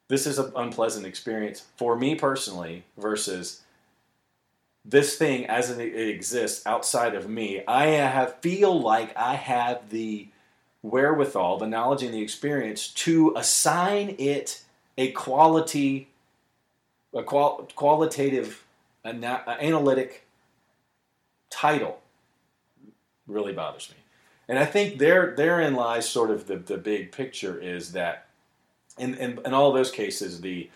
this 0.08 0.26
is 0.26 0.40
an 0.40 0.52
unpleasant 0.56 1.06
experience 1.06 1.66
for 1.76 1.96
me 1.96 2.16
personally 2.16 2.86
versus 2.98 3.62
this 4.84 5.18
thing 5.18 5.46
as 5.46 5.70
it 5.70 5.80
exists 5.80 6.66
outside 6.66 7.16
of 7.16 7.30
me. 7.30 7.64
I 7.68 7.88
have 7.88 8.38
feel 8.38 8.82
like 8.82 9.16
I 9.18 9.36
have 9.36 9.90
the 9.90 10.30
wherewithal, 10.82 11.60
the 11.60 11.68
knowledge 11.68 12.02
and 12.02 12.14
the 12.14 12.22
experience 12.22 12.88
to 12.88 13.34
assign 13.36 14.16
it 14.18 14.64
a 14.98 15.12
quality, 15.12 16.08
a 17.14 17.24
qual- 17.24 17.68
qualitative, 17.76 18.64
ana- 19.06 19.44
analytic 19.60 20.26
title. 21.50 22.02
Really 23.28 23.54
bothers 23.54 23.90
me. 23.92 24.01
And 24.52 24.60
I 24.60 24.66
think 24.66 24.98
there 24.98 25.34
therein 25.34 25.76
lies 25.76 26.10
sort 26.10 26.30
of 26.30 26.48
the, 26.48 26.58
the 26.58 26.78
big 26.78 27.14
picture 27.14 27.58
is 27.58 27.94
that 27.94 28.26
in, 28.98 29.16
in, 29.16 29.40
in 29.46 29.54
all 29.54 29.72
those 29.72 29.92
cases, 29.92 30.42
the 30.42 30.70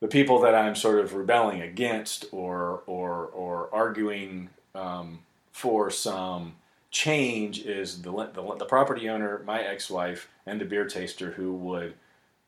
the 0.00 0.08
people 0.08 0.40
that 0.40 0.54
I'm 0.54 0.74
sort 0.74 0.98
of 0.98 1.12
rebelling 1.12 1.60
against 1.60 2.24
or 2.32 2.82
or 2.86 3.26
or 3.34 3.68
arguing 3.70 4.48
um, 4.74 5.18
for 5.52 5.90
some 5.90 6.54
change 6.90 7.58
is 7.66 8.00
the, 8.00 8.10
the, 8.10 8.56
the 8.58 8.64
property 8.64 9.10
owner, 9.10 9.42
my 9.44 9.60
ex-wife, 9.60 10.30
and 10.46 10.58
the 10.58 10.64
beer 10.64 10.86
taster 10.86 11.32
who 11.32 11.52
would 11.52 11.92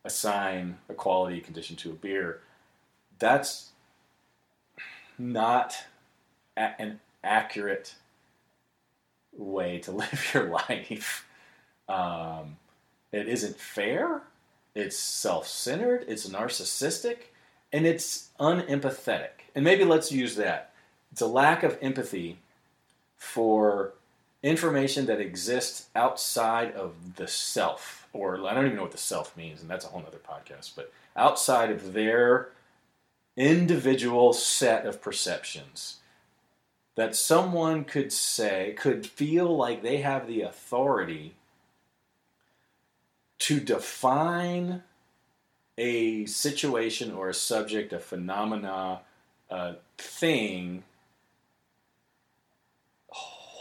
assign 0.02 0.78
a 0.88 0.94
quality 0.94 1.42
condition 1.42 1.76
to 1.76 1.90
a 1.90 1.94
beer. 1.94 2.40
That's 3.18 3.72
not 5.18 5.76
a, 6.56 6.80
an 6.80 7.00
accurate 7.22 7.96
way 9.36 9.78
to 9.80 9.90
live 10.02 10.30
your 10.34 10.44
life. 10.44 11.26
Um, 11.88 12.56
it 13.12 13.28
isn't 13.28 13.58
fair. 13.58 14.22
It's 14.74 14.98
self-centered. 14.98 16.06
It's 16.08 16.28
narcissistic, 16.28 17.18
and 17.72 17.86
it's 17.86 18.30
unempathetic. 18.40 19.48
And 19.54 19.64
maybe 19.64 19.84
let's 19.84 20.10
use 20.10 20.36
that. 20.36 20.72
It's 21.10 21.20
a 21.20 21.26
lack 21.26 21.62
of 21.62 21.76
empathy 21.82 22.38
for 23.18 23.92
information 24.42 25.06
that 25.06 25.20
exists 25.20 25.88
outside 25.94 26.72
of 26.72 27.16
the 27.16 27.28
self, 27.28 28.08
or 28.12 28.36
I 28.46 28.54
don't 28.54 28.64
even 28.64 28.76
know 28.76 28.82
what 28.82 28.92
the 28.92 28.98
self 28.98 29.36
means, 29.36 29.60
and 29.60 29.70
that's 29.70 29.84
a 29.84 29.88
whole 29.88 30.02
other 30.06 30.18
podcast, 30.18 30.72
but 30.74 30.92
outside 31.14 31.70
of 31.70 31.92
their 31.92 32.48
individual 33.36 34.32
set 34.32 34.86
of 34.86 35.00
perceptions 35.00 35.98
that 36.94 37.16
someone 37.16 37.84
could 37.84 38.12
say, 38.12 38.74
could 38.78 39.06
feel 39.06 39.56
like 39.56 39.82
they 39.82 39.98
have 39.98 40.26
the 40.26 40.42
authority 40.42 41.34
to 43.38 43.60
define 43.60 44.82
a 45.78 46.26
situation 46.26 47.12
or 47.12 47.28
a 47.28 47.34
subject, 47.34 47.92
a 47.92 47.98
phenomena, 47.98 49.00
a 49.50 49.74
thing 49.96 50.84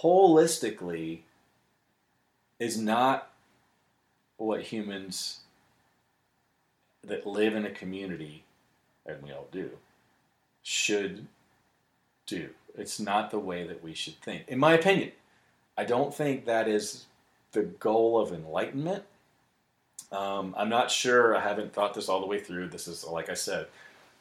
holistically 0.02 1.20
is 2.60 2.78
not 2.78 3.32
what 4.38 4.62
humans 4.62 5.39
that 7.04 7.26
live 7.26 7.56
in 7.56 7.65
a 7.65 7.72
community, 7.72 8.44
and 9.06 9.22
we 9.24 9.32
all 9.32 9.48
do, 9.52 9.72
should 10.62 11.28
do. 12.26 12.50
It's 12.78 13.00
not 13.00 13.32
the 13.32 13.40
way 13.40 13.68
that 13.68 13.84
we 13.84 13.94
should 13.94 14.20
think. 14.22 14.44
In 14.48 14.60
my 14.60 14.74
opinion, 14.74 15.12
I 15.78 15.86
don't 15.86 16.14
think 16.14 16.46
that 16.46 16.68
is 16.68 17.06
the 17.52 17.64
goal 17.64 18.20
of 18.20 18.32
enlightenment. 18.32 19.04
Um, 20.12 20.54
I'm 20.58 20.70
not 20.70 20.92
sure. 20.92 21.36
I 21.36 21.42
haven't 21.42 21.74
thought 21.74 21.94
this 21.94 22.10
all 22.10 22.20
the 22.20 22.28
way 22.28 22.40
through. 22.40 22.70
This 22.70 22.88
is, 22.88 23.06
like 23.06 23.30
I 23.30 23.34
said, 23.34 23.68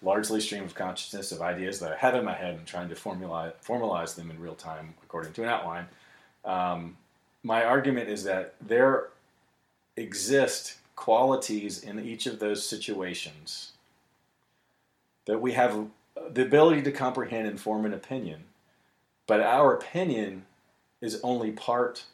largely 0.02 0.40
stream 0.40 0.64
of 0.64 0.74
consciousness 0.74 1.32
of 1.32 1.42
ideas 1.42 1.80
that 1.80 1.92
I 1.92 1.96
have 1.96 2.14
in 2.14 2.24
my 2.24 2.34
head 2.34 2.54
and 2.54 2.66
trying 2.66 2.88
to 2.88 2.94
formalize, 2.94 3.52
formalize 3.64 4.14
them 4.14 4.30
in 4.30 4.40
real 4.40 4.54
time 4.54 4.94
according 5.02 5.32
to 5.34 5.42
an 5.42 5.48
outline. 5.48 5.86
Um, 6.44 6.96
my 7.42 7.64
argument 7.64 8.08
is 8.08 8.24
that 8.24 8.54
there 8.60 9.08
exist 9.96 10.76
qualities 10.96 11.82
in 11.82 11.98
each 11.98 12.26
of 12.26 12.38
those 12.38 12.66
situations 12.66 13.72
that 15.26 15.40
we 15.40 15.52
have 15.52 15.86
the 16.34 16.42
ability 16.42 16.82
to 16.82 16.92
comprehend 16.92 17.46
and 17.46 17.60
form 17.60 17.84
an 17.84 17.92
opinion, 17.92 18.44
but 19.26 19.40
our 19.40 19.74
opinion 19.74 20.44
is 21.00 21.20
only 21.22 21.50
part 21.50 22.04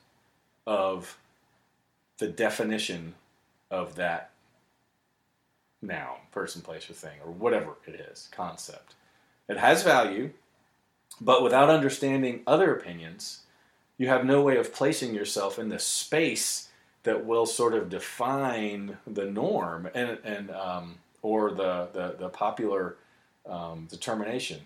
of 0.66 1.18
the 2.18 2.29
definition 2.29 3.14
of 3.70 3.96
that 3.96 4.31
noun, 5.83 6.16
person, 6.33 6.62
place, 6.62 6.88
or 6.88 6.94
thing, 6.94 7.18
or 7.24 7.31
whatever 7.31 7.74
it 7.87 7.94
is, 8.12 8.29
concept. 8.33 8.94
It 9.48 9.59
has 9.59 9.83
value, 9.83 10.31
but 11.20 11.42
without 11.42 11.70
understanding 11.70 12.42
other 12.46 12.74
opinions, 12.74 13.42
you 13.98 14.09
have 14.09 14.24
no 14.24 14.42
way 14.42 14.57
of 14.57 14.72
placing 14.72 15.14
yourself 15.14 15.59
in 15.59 15.68
the 15.68 15.79
space 15.79 16.68
that 17.05 17.24
will 17.24 17.46
sort 17.46 17.74
of 17.74 17.88
define 17.88 18.98
the 19.07 19.24
norm 19.24 19.88
and, 19.94 20.18
and 20.24 20.50
um, 20.50 20.96
or 21.22 21.50
the, 21.50 21.88
the, 21.92 22.16
the 22.18 22.29
popular 22.29 22.96
um, 23.48 23.87
determination. 23.90 24.61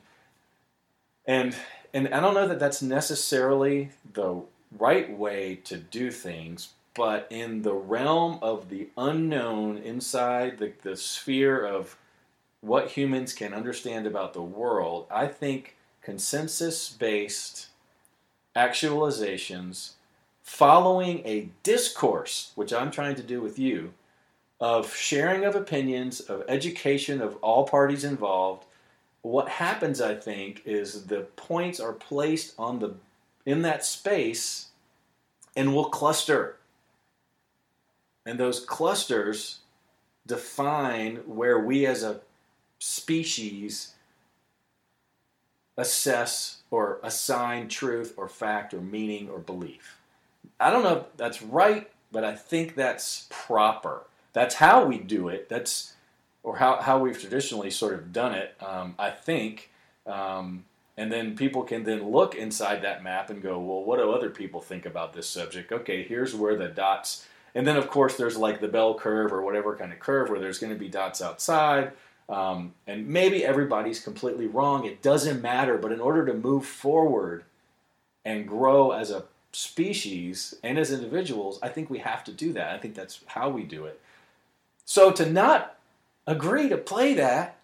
And, 1.26 1.54
and 1.92 2.12
I 2.14 2.20
don't 2.20 2.34
know 2.34 2.48
that 2.48 2.58
that's 2.58 2.82
necessarily 2.82 3.90
the 4.12 4.42
right 4.78 5.16
way 5.16 5.56
to 5.64 5.76
do 5.76 6.10
things, 6.10 6.70
but 6.94 7.26
in 7.30 7.62
the 7.62 7.74
realm 7.74 8.38
of 8.42 8.68
the 8.68 8.88
unknown, 8.96 9.78
inside 9.78 10.58
the, 10.58 10.72
the 10.82 10.96
sphere 10.96 11.64
of 11.64 11.96
what 12.60 12.88
humans 12.88 13.32
can 13.32 13.54
understand 13.54 14.06
about 14.06 14.34
the 14.34 14.42
world, 14.42 15.06
I 15.10 15.26
think 15.26 15.76
consensus 16.02 16.90
based 16.90 17.68
actualizations 18.56 19.92
following 20.42 21.22
a 21.24 21.48
discourse, 21.62 22.52
which 22.54 22.72
I'm 22.72 22.90
trying 22.90 23.14
to 23.14 23.22
do 23.22 23.40
with 23.40 23.58
you, 23.58 23.92
of 24.60 24.94
sharing 24.94 25.44
of 25.44 25.54
opinions, 25.54 26.20
of 26.20 26.44
education 26.48 27.22
of 27.22 27.36
all 27.36 27.64
parties 27.64 28.04
involved. 28.04 28.64
What 29.22 29.48
happens, 29.48 30.00
I 30.00 30.14
think, 30.14 30.62
is 30.64 31.06
the 31.06 31.22
points 31.36 31.78
are 31.78 31.92
placed 31.92 32.54
on 32.58 32.78
the 32.78 32.94
in 33.46 33.62
that 33.62 33.84
space 33.84 34.68
and 35.56 35.74
will 35.74 35.88
cluster. 35.90 36.56
And 38.26 38.38
those 38.38 38.64
clusters 38.64 39.60
define 40.26 41.16
where 41.26 41.58
we 41.58 41.86
as 41.86 42.02
a 42.02 42.20
species 42.78 43.94
assess 45.76 46.58
or 46.70 47.00
assign 47.02 47.68
truth 47.68 48.14
or 48.16 48.28
fact 48.28 48.74
or 48.74 48.80
meaning 48.80 49.28
or 49.28 49.38
belief. 49.38 49.96
I 50.58 50.70
don't 50.70 50.82
know 50.82 50.98
if 50.98 51.16
that's 51.16 51.42
right, 51.42 51.90
but 52.12 52.24
I 52.24 52.34
think 52.36 52.74
that's 52.74 53.26
proper. 53.30 54.02
That's 54.32 54.54
how 54.54 54.84
we 54.84 54.98
do 54.98 55.28
it. 55.28 55.48
That's 55.48 55.94
or 56.42 56.56
how, 56.56 56.80
how 56.80 56.98
we've 56.98 57.18
traditionally 57.18 57.70
sort 57.70 57.94
of 57.94 58.12
done 58.12 58.34
it. 58.34 58.54
Um, 58.60 58.94
I 58.98 59.10
think, 59.10 59.70
um, 60.06 60.64
and 60.96 61.12
then 61.12 61.36
people 61.36 61.62
can 61.62 61.84
then 61.84 62.10
look 62.10 62.34
inside 62.34 62.82
that 62.82 63.02
map 63.02 63.30
and 63.30 63.42
go, 63.42 63.58
well, 63.58 63.84
what 63.84 63.98
do 63.98 64.10
other 64.10 64.30
people 64.30 64.60
think 64.60 64.86
about 64.86 65.12
this 65.12 65.28
subject? 65.28 65.72
Okay, 65.72 66.02
here's 66.02 66.34
where 66.34 66.56
the 66.56 66.68
dots. 66.68 67.26
And 67.54 67.66
then 67.66 67.76
of 67.76 67.88
course 67.88 68.16
there's 68.16 68.36
like 68.36 68.60
the 68.60 68.68
bell 68.68 68.94
curve 68.94 69.32
or 69.32 69.42
whatever 69.42 69.76
kind 69.76 69.92
of 69.92 69.98
curve 69.98 70.30
where 70.30 70.40
there's 70.40 70.58
going 70.58 70.72
to 70.72 70.78
be 70.78 70.88
dots 70.88 71.20
outside 71.20 71.92
um, 72.30 72.74
and 72.86 73.08
maybe 73.08 73.44
everybody's 73.44 74.00
completely 74.00 74.46
wrong. 74.46 74.86
It 74.86 75.02
doesn't 75.02 75.42
matter. 75.42 75.76
But 75.76 75.92
in 75.92 76.00
order 76.00 76.24
to 76.26 76.32
move 76.32 76.64
forward 76.64 77.44
and 78.24 78.46
grow 78.46 78.92
as 78.92 79.10
a 79.10 79.24
species 79.52 80.54
and 80.62 80.78
as 80.78 80.92
individuals, 80.92 81.58
I 81.60 81.68
think 81.68 81.90
we 81.90 81.98
have 81.98 82.22
to 82.24 82.32
do 82.32 82.52
that. 82.52 82.72
I 82.72 82.78
think 82.78 82.94
that's 82.94 83.20
how 83.26 83.50
we 83.50 83.64
do 83.64 83.84
it. 83.84 84.00
So 84.84 85.10
to 85.10 85.28
not 85.28 85.76
agree 86.26 86.68
to 86.68 86.76
play 86.76 87.14
that 87.14 87.56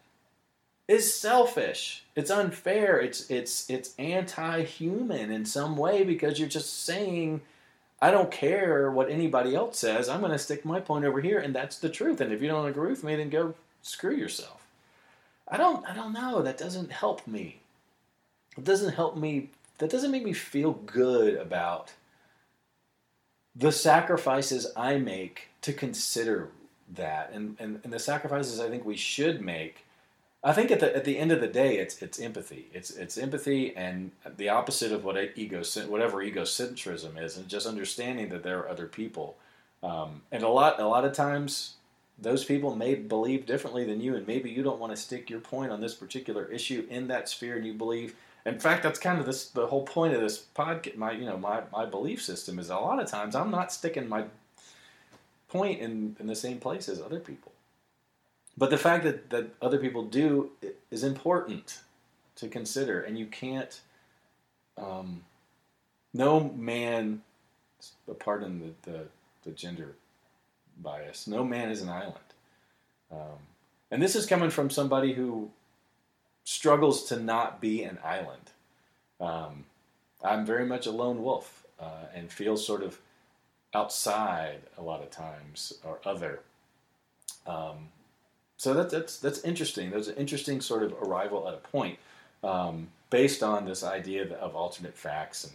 is 0.88 1.12
selfish. 1.12 2.04
It's 2.14 2.30
unfair. 2.30 2.98
It's 3.00 3.28
it's 3.30 3.68
it's 3.68 3.94
anti-human 3.98 5.30
in 5.30 5.44
some 5.44 5.76
way 5.76 6.04
because 6.04 6.38
you're 6.38 6.48
just 6.48 6.84
saying 6.84 7.40
I 8.00 8.10
don't 8.10 8.30
care 8.30 8.90
what 8.90 9.10
anybody 9.10 9.54
else 9.54 9.78
says. 9.78 10.08
I'm 10.08 10.20
going 10.20 10.32
to 10.32 10.38
stick 10.38 10.64
my 10.64 10.80
point 10.80 11.04
over 11.04 11.20
here 11.20 11.38
and 11.38 11.54
that's 11.54 11.78
the 11.78 11.88
truth. 11.88 12.20
And 12.20 12.32
if 12.32 12.42
you 12.42 12.48
don't 12.48 12.66
agree 12.66 12.90
with 12.90 13.04
me 13.04 13.16
then 13.16 13.30
go 13.30 13.54
screw 13.82 14.14
yourself. 14.14 14.66
I 15.48 15.56
don't 15.56 15.86
I 15.88 15.94
don't 15.94 16.12
know. 16.12 16.42
That 16.42 16.58
doesn't 16.58 16.92
help 16.92 17.26
me. 17.26 17.60
It 18.56 18.64
doesn't 18.64 18.94
help 18.94 19.16
me. 19.16 19.50
That 19.78 19.90
doesn't 19.90 20.10
make 20.10 20.24
me 20.24 20.32
feel 20.32 20.72
good 20.72 21.34
about 21.34 21.92
the 23.54 23.72
sacrifices 23.72 24.72
I 24.76 24.98
make 24.98 25.48
to 25.62 25.72
consider 25.72 26.48
that 26.94 27.30
and, 27.32 27.56
and, 27.58 27.80
and 27.82 27.92
the 27.92 27.98
sacrifices 27.98 28.60
I 28.60 28.68
think 28.68 28.84
we 28.84 28.96
should 28.96 29.40
make. 29.40 29.84
I 30.44 30.52
think 30.52 30.70
at 30.70 30.78
the 30.78 30.94
at 30.94 31.04
the 31.04 31.18
end 31.18 31.32
of 31.32 31.40
the 31.40 31.48
day, 31.48 31.78
it's 31.78 32.00
it's 32.00 32.20
empathy. 32.20 32.68
It's 32.72 32.90
it's 32.90 33.18
empathy 33.18 33.74
and 33.76 34.12
the 34.36 34.48
opposite 34.48 34.92
of 34.92 35.04
what 35.04 35.16
ego 35.34 35.62
whatever 35.88 36.18
egocentrism 36.18 37.20
is, 37.20 37.36
and 37.36 37.48
just 37.48 37.66
understanding 37.66 38.28
that 38.28 38.42
there 38.42 38.60
are 38.60 38.68
other 38.68 38.86
people. 38.86 39.36
Um, 39.82 40.22
and 40.30 40.42
a 40.42 40.48
lot 40.48 40.78
a 40.78 40.86
lot 40.86 41.04
of 41.04 41.12
times 41.12 41.74
those 42.18 42.44
people 42.44 42.74
may 42.74 42.94
believe 42.94 43.44
differently 43.44 43.84
than 43.84 44.00
you, 44.00 44.14
and 44.14 44.26
maybe 44.26 44.50
you 44.50 44.62
don't 44.62 44.78
want 44.78 44.94
to 44.94 44.96
stick 44.96 45.28
your 45.28 45.40
point 45.40 45.72
on 45.72 45.80
this 45.80 45.94
particular 45.94 46.46
issue 46.46 46.86
in 46.88 47.08
that 47.08 47.28
sphere, 47.28 47.56
and 47.56 47.66
you 47.66 47.74
believe. 47.74 48.14
In 48.44 48.60
fact, 48.60 48.84
that's 48.84 49.00
kind 49.00 49.18
of 49.18 49.26
this 49.26 49.48
the 49.48 49.66
whole 49.66 49.84
point 49.84 50.14
of 50.14 50.20
this 50.20 50.44
podcast. 50.54 50.96
My 50.96 51.10
you 51.10 51.26
know 51.26 51.36
my 51.36 51.62
my 51.72 51.86
belief 51.86 52.22
system 52.22 52.60
is 52.60 52.70
a 52.70 52.76
lot 52.76 53.00
of 53.00 53.10
times 53.10 53.34
I'm 53.34 53.50
not 53.50 53.72
sticking 53.72 54.08
my 54.08 54.26
point 55.48 55.80
in 55.80 56.16
in 56.18 56.26
the 56.26 56.36
same 56.36 56.58
place 56.58 56.88
as 56.88 57.00
other 57.00 57.20
people. 57.20 57.52
But 58.58 58.70
the 58.70 58.78
fact 58.78 59.04
that 59.04 59.30
that 59.30 59.50
other 59.60 59.78
people 59.78 60.04
do 60.04 60.50
is 60.90 61.04
important 61.04 61.80
to 62.36 62.48
consider, 62.48 63.00
and 63.00 63.18
you 63.18 63.26
can't. 63.26 63.80
Um, 64.78 65.22
no 66.16 66.40
man, 66.56 67.22
pardon 68.18 68.74
the, 68.84 68.90
the, 68.90 69.00
the 69.44 69.50
gender 69.50 69.94
bias. 70.82 71.26
No 71.26 71.44
man 71.44 71.70
is 71.70 71.82
an 71.82 71.88
island. 71.88 72.14
Um, 73.12 73.38
and 73.90 74.02
this 74.02 74.16
is 74.16 74.26
coming 74.26 74.50
from 74.50 74.70
somebody 74.70 75.12
who 75.12 75.50
struggles 76.44 77.04
to 77.08 77.20
not 77.20 77.60
be 77.60 77.82
an 77.82 77.98
island. 78.04 78.50
Um, 79.20 79.64
I'm 80.24 80.44
very 80.44 80.66
much 80.66 80.86
a 80.86 80.90
lone 80.90 81.22
wolf 81.22 81.64
uh, 81.78 82.06
and 82.14 82.30
feel 82.30 82.56
sort 82.56 82.82
of 82.82 82.98
outside 83.76 84.60
a 84.78 84.82
lot 84.82 85.02
of 85.02 85.10
times 85.10 85.74
or 85.84 85.98
other. 86.04 86.40
Um, 87.46 87.78
so 88.56 88.72
that, 88.74 88.88
that's 88.90 89.18
that's 89.18 89.40
interesting. 89.44 89.90
There's 89.90 90.08
an 90.08 90.16
interesting 90.16 90.60
sort 90.60 90.82
of 90.82 90.94
arrival 91.02 91.46
at 91.48 91.54
a 91.54 91.58
point 91.58 91.98
um, 92.42 92.88
based 93.10 93.42
on 93.42 93.66
this 93.66 93.82
idea 93.84 94.22
of 94.38 94.56
alternate 94.56 94.96
facts. 94.96 95.44
And 95.44 95.54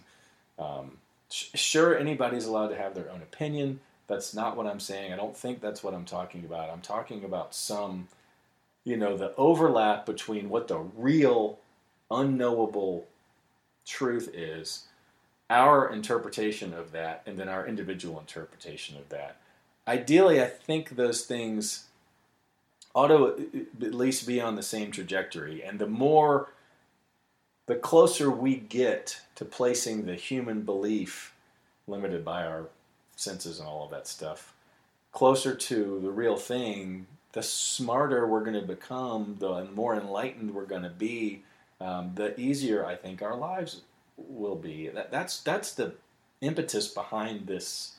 um, 0.65 0.97
sh- 1.29 1.49
sure, 1.55 1.97
anybody's 1.97 2.45
allowed 2.45 2.69
to 2.69 2.77
have 2.77 2.93
their 2.93 3.09
own 3.09 3.21
opinion. 3.21 3.79
That's 4.07 4.33
not 4.33 4.55
what 4.55 4.67
I'm 4.67 4.79
saying. 4.79 5.11
I 5.11 5.15
don't 5.15 5.35
think 5.35 5.61
that's 5.61 5.83
what 5.83 5.93
I'm 5.93 6.05
talking 6.05 6.45
about. 6.45 6.69
I'm 6.69 6.81
talking 6.81 7.23
about 7.23 7.55
some, 7.55 8.07
you 8.83 8.97
know, 8.97 9.17
the 9.17 9.33
overlap 9.35 10.05
between 10.05 10.49
what 10.49 10.67
the 10.67 10.79
real 10.95 11.59
unknowable 12.11 13.07
truth 13.85 14.29
is, 14.33 14.83
our 15.51 15.91
interpretation 15.91 16.73
of 16.73 16.93
that, 16.93 17.21
and 17.25 17.37
then 17.37 17.49
our 17.49 17.67
individual 17.67 18.19
interpretation 18.19 18.95
of 18.97 19.09
that. 19.09 19.35
Ideally, 19.85 20.41
I 20.41 20.47
think 20.47 20.91
those 20.91 21.25
things 21.25 21.85
ought 22.95 23.07
to 23.07 23.67
at 23.81 23.93
least 23.93 24.25
be 24.25 24.39
on 24.39 24.55
the 24.55 24.63
same 24.63 24.91
trajectory. 24.91 25.61
And 25.61 25.77
the 25.77 25.87
more, 25.87 26.53
the 27.65 27.75
closer 27.75 28.31
we 28.31 28.55
get 28.55 29.19
to 29.35 29.43
placing 29.45 30.05
the 30.05 30.15
human 30.15 30.61
belief 30.61 31.33
limited 31.85 32.23
by 32.23 32.45
our 32.45 32.69
senses 33.17 33.59
and 33.59 33.67
all 33.67 33.83
of 33.83 33.91
that 33.91 34.07
stuff 34.07 34.53
closer 35.11 35.53
to 35.53 35.99
the 36.01 36.09
real 36.09 36.37
thing, 36.37 37.05
the 37.33 37.43
smarter 37.43 38.25
we're 38.27 38.43
going 38.43 38.59
to 38.59 38.65
become, 38.65 39.35
the 39.39 39.65
more 39.73 39.95
enlightened 39.95 40.53
we're 40.53 40.65
going 40.65 40.83
to 40.83 40.89
be, 40.89 41.43
um, 41.79 42.11
the 42.15 42.39
easier 42.39 42.85
I 42.85 42.95
think 42.95 43.21
our 43.21 43.35
lives 43.35 43.81
will 44.27 44.55
be. 44.55 44.89
That, 44.89 45.11
that's 45.11 45.41
that's 45.41 45.73
the 45.73 45.93
impetus 46.41 46.87
behind 46.87 47.47
this 47.47 47.95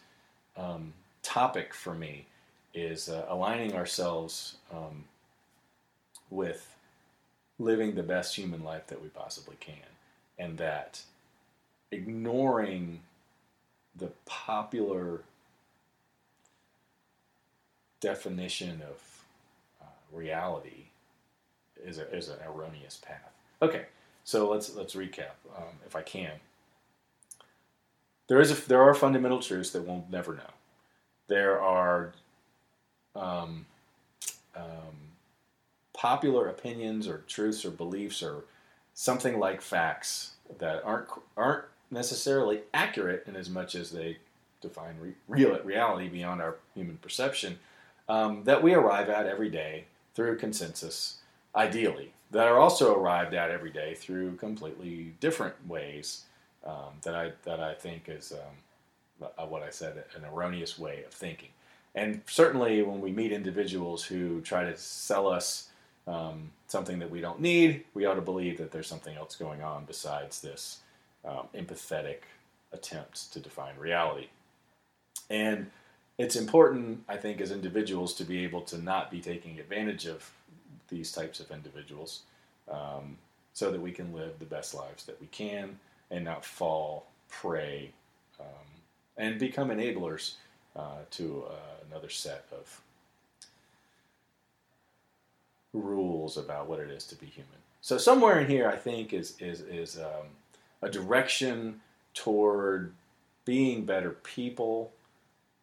um, 0.57 0.93
topic 1.23 1.75
for 1.75 1.95
me 1.95 2.27
is 2.75 3.09
uh, 3.09 3.27
aligning 3.29 3.75
ourselves 3.75 4.57
um, 4.73 5.05
with 6.31 6.75
living 7.59 7.95
the 7.95 8.03
best 8.03 8.35
human 8.35 8.65
life 8.65 8.87
that 8.89 9.03
we 9.03 9.09
possibly 9.09 9.57
can, 9.61 9.75
and 10.39 10.59
that 10.59 11.03
ignoring 11.91 13.01
the 13.97 14.11
popular 14.25 15.21
definition 18.01 18.83
of 18.83 19.25
uh, 19.81 19.85
reality 20.13 20.87
is, 21.85 21.99
a, 21.99 22.15
is 22.15 22.29
an 22.29 22.39
erroneous 22.47 22.97
path. 22.97 23.33
Okay, 23.61 23.85
so 24.25 24.51
let's 24.51 24.75
let's 24.75 24.95
recap, 24.95 25.35
um, 25.57 25.75
if 25.87 25.97
I 25.97 26.03
can. 26.03 26.33
There 28.29 28.41
is 28.41 28.51
a, 28.51 28.69
there 28.69 28.83
are 28.83 28.95
fundamental 28.95 29.41
truths 29.41 29.71
that 29.71 29.83
we'll 29.83 30.07
never 30.11 30.35
know. 30.35 30.51
There 31.29 31.61
are 31.61 32.13
um, 33.15 33.67
um, 34.57 35.13
popular 35.93 36.49
opinions 36.49 37.07
or 37.07 37.25
truths 37.27 37.65
or 37.65 37.71
beliefs 37.71 38.23
or 38.23 38.45
something 38.95 39.39
like 39.39 39.61
facts 39.61 40.33
that 40.59 40.83
aren't 40.85 41.09
aren't 41.37 41.65
necessarily 41.91 42.63
accurate 42.73 43.25
in 43.27 43.37
as 43.37 43.51
much 43.51 43.75
as 43.75 43.91
they 43.91 44.19
define 44.61 44.95
re- 45.01 45.15
real 45.29 45.59
reality 45.63 46.09
beyond 46.09 46.41
our 46.41 46.57
human 46.75 46.97
perception 46.99 47.59
um, 48.09 48.45
that 48.45 48.63
we 48.63 48.75
arrive 48.75 49.09
at 49.09 49.27
every 49.27 49.51
day 49.51 49.85
through 50.15 50.37
consensus, 50.37 51.19
ideally, 51.55 52.13
that 52.31 52.49
are 52.49 52.59
also 52.59 52.99
arrived 52.99 53.35
at 53.35 53.51
every 53.51 53.71
day 53.71 53.95
through 53.95 54.37
completely 54.37 55.15
different 55.21 55.55
ways 55.69 56.25
um, 56.65 56.95
that 57.03 57.15
I 57.15 57.33
that 57.45 57.61
I 57.61 57.75
think 57.75 58.05
is 58.09 58.33
um, 58.33 59.49
what 59.49 59.63
I 59.63 59.71
said 59.71 60.05
an 60.17 60.25
erroneous 60.25 60.79
way 60.79 61.05
of 61.05 61.13
thinking. 61.13 61.51
And 61.95 62.23
certainly, 62.27 62.83
when 62.83 63.01
we 63.01 63.13
meet 63.13 63.33
individuals 63.33 64.05
who 64.05 64.41
try 64.41 64.65
to 64.65 64.77
sell 64.77 65.29
us 65.29 65.69
um, 66.07 66.51
something 66.67 66.99
that 67.01 67.11
we 67.11 67.21
don't 67.21 67.41
need, 67.41 67.85
we 67.95 68.07
ought 68.07 68.15
to 68.15 68.23
believe 68.23 68.59
that 68.59 68.71
there's 68.71 68.87
something 68.87 69.17
else 69.17 69.37
going 69.37 69.63
on 69.63 69.85
besides 69.85 70.41
this 70.41 70.79
um, 71.25 71.49
empathetic 71.55 72.21
attempt 72.73 73.33
to 73.33 73.41
define 73.41 73.77
reality. 73.79 74.29
And 75.29 75.71
it's 76.19 76.37
important, 76.37 77.05
I 77.09 77.17
think, 77.17 77.41
as 77.41 77.51
individuals 77.51 78.15
to 78.15 78.25
be 78.25 78.43
able 78.45 78.63
to 78.63 78.79
not 78.79 79.11
be 79.11 79.21
taking 79.21 79.59
advantage 79.59 80.07
of 80.07 80.31
these 80.93 81.11
types 81.11 81.41
of 81.41 81.51
individuals 81.51 82.23
um, 82.71 83.17
so 83.55 83.73
that 83.73 83.81
we 83.81 83.91
can 83.91 84.13
live 84.13 84.39
the 84.39 84.45
best 84.45 84.75
lives 84.75 85.05
that 85.07 85.21
we 85.21 85.27
can 85.29 85.79
and 86.11 86.25
not 86.25 86.45
fall 86.45 87.07
prey 87.29 87.91
um, 88.39 88.47
and 89.17 89.41
become 89.41 89.71
enablers 89.71 90.35
uh, 90.77 90.99
to 91.11 91.45
uh, 91.49 91.85
another 91.91 92.09
set 92.09 92.47
of 92.53 92.81
rules 95.73 96.37
about 96.37 96.69
what 96.69 96.79
it 96.79 96.91
is 96.91 97.05
to 97.05 97.15
be 97.15 97.27
human. 97.27 97.49
So 97.81 97.99
somewhere 97.99 98.39
in 98.39 98.49
here, 98.49 98.69
I 98.69 98.77
think 98.77 99.13
is 99.13 99.35
is 99.41 99.63
is 99.63 99.99
um, 99.99 100.29
a 100.83 100.89
direction 100.89 101.81
toward 102.15 102.93
being 103.45 103.85
better 103.85 104.11
people 104.11 104.93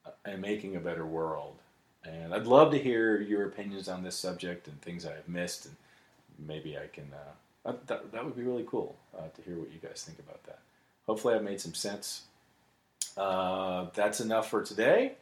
uh, 0.05 0.11
and 0.25 0.41
making 0.41 0.75
a 0.75 0.79
better 0.79 1.05
world. 1.05 1.55
And 2.03 2.33
I'd 2.33 2.47
love 2.47 2.71
to 2.71 2.79
hear 2.79 3.19
your 3.19 3.45
opinions 3.47 3.89
on 3.89 4.03
this 4.03 4.15
subject 4.15 4.67
and 4.67 4.81
things 4.81 5.05
I've 5.05 5.27
missed, 5.27 5.65
and 5.65 5.75
maybe 6.47 6.77
I 6.77 6.87
can. 6.91 7.11
Uh, 7.13 7.73
that, 7.87 8.11
that 8.11 8.25
would 8.25 8.35
be 8.35 8.43
really 8.43 8.65
cool 8.67 8.95
uh, 9.17 9.27
to 9.35 9.41
hear 9.41 9.57
what 9.57 9.71
you 9.71 9.79
guys 9.79 10.03
think 10.05 10.19
about 10.19 10.43
that. 10.45 10.59
Hopefully, 11.05 11.35
I've 11.35 11.43
made 11.43 11.59
some 11.59 11.73
sense. 11.73 12.23
Uh, 13.17 13.87
that's 13.93 14.21
enough 14.21 14.49
for 14.49 14.63
today. 14.63 15.13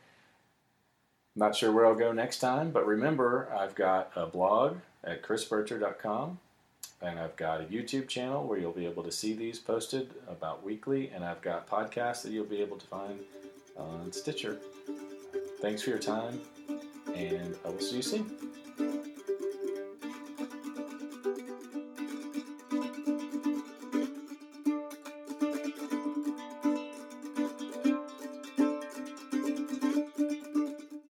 Not 1.35 1.55
sure 1.55 1.71
where 1.71 1.85
I'll 1.85 1.95
go 1.95 2.11
next 2.11 2.39
time, 2.39 2.71
but 2.71 2.85
remember, 2.85 3.47
I've 3.55 3.75
got 3.75 4.11
a 4.15 4.25
blog 4.25 4.77
at 5.03 5.23
chrisbircher.com, 5.23 6.39
and 7.01 7.19
I've 7.19 7.35
got 7.35 7.61
a 7.61 7.65
YouTube 7.65 8.07
channel 8.07 8.45
where 8.45 8.57
you'll 8.57 8.71
be 8.71 8.85
able 8.85 9.03
to 9.03 9.11
see 9.11 9.33
these 9.33 9.59
posted 9.59 10.09
about 10.27 10.63
weekly, 10.63 11.11
and 11.13 11.23
I've 11.23 11.41
got 11.41 11.69
podcasts 11.69 12.23
that 12.23 12.31
you'll 12.31 12.45
be 12.45 12.61
able 12.61 12.77
to 12.77 12.87
find 12.87 13.19
on 13.77 14.11
Stitcher. 14.11 14.57
Thanks 15.61 15.83
for 15.83 15.91
your 15.91 15.99
time, 15.99 16.41
and 17.17 17.55
I 17.65 17.69
will 17.69 17.79
see 17.79 17.97
you 17.97 18.01
soon. 18.01 18.31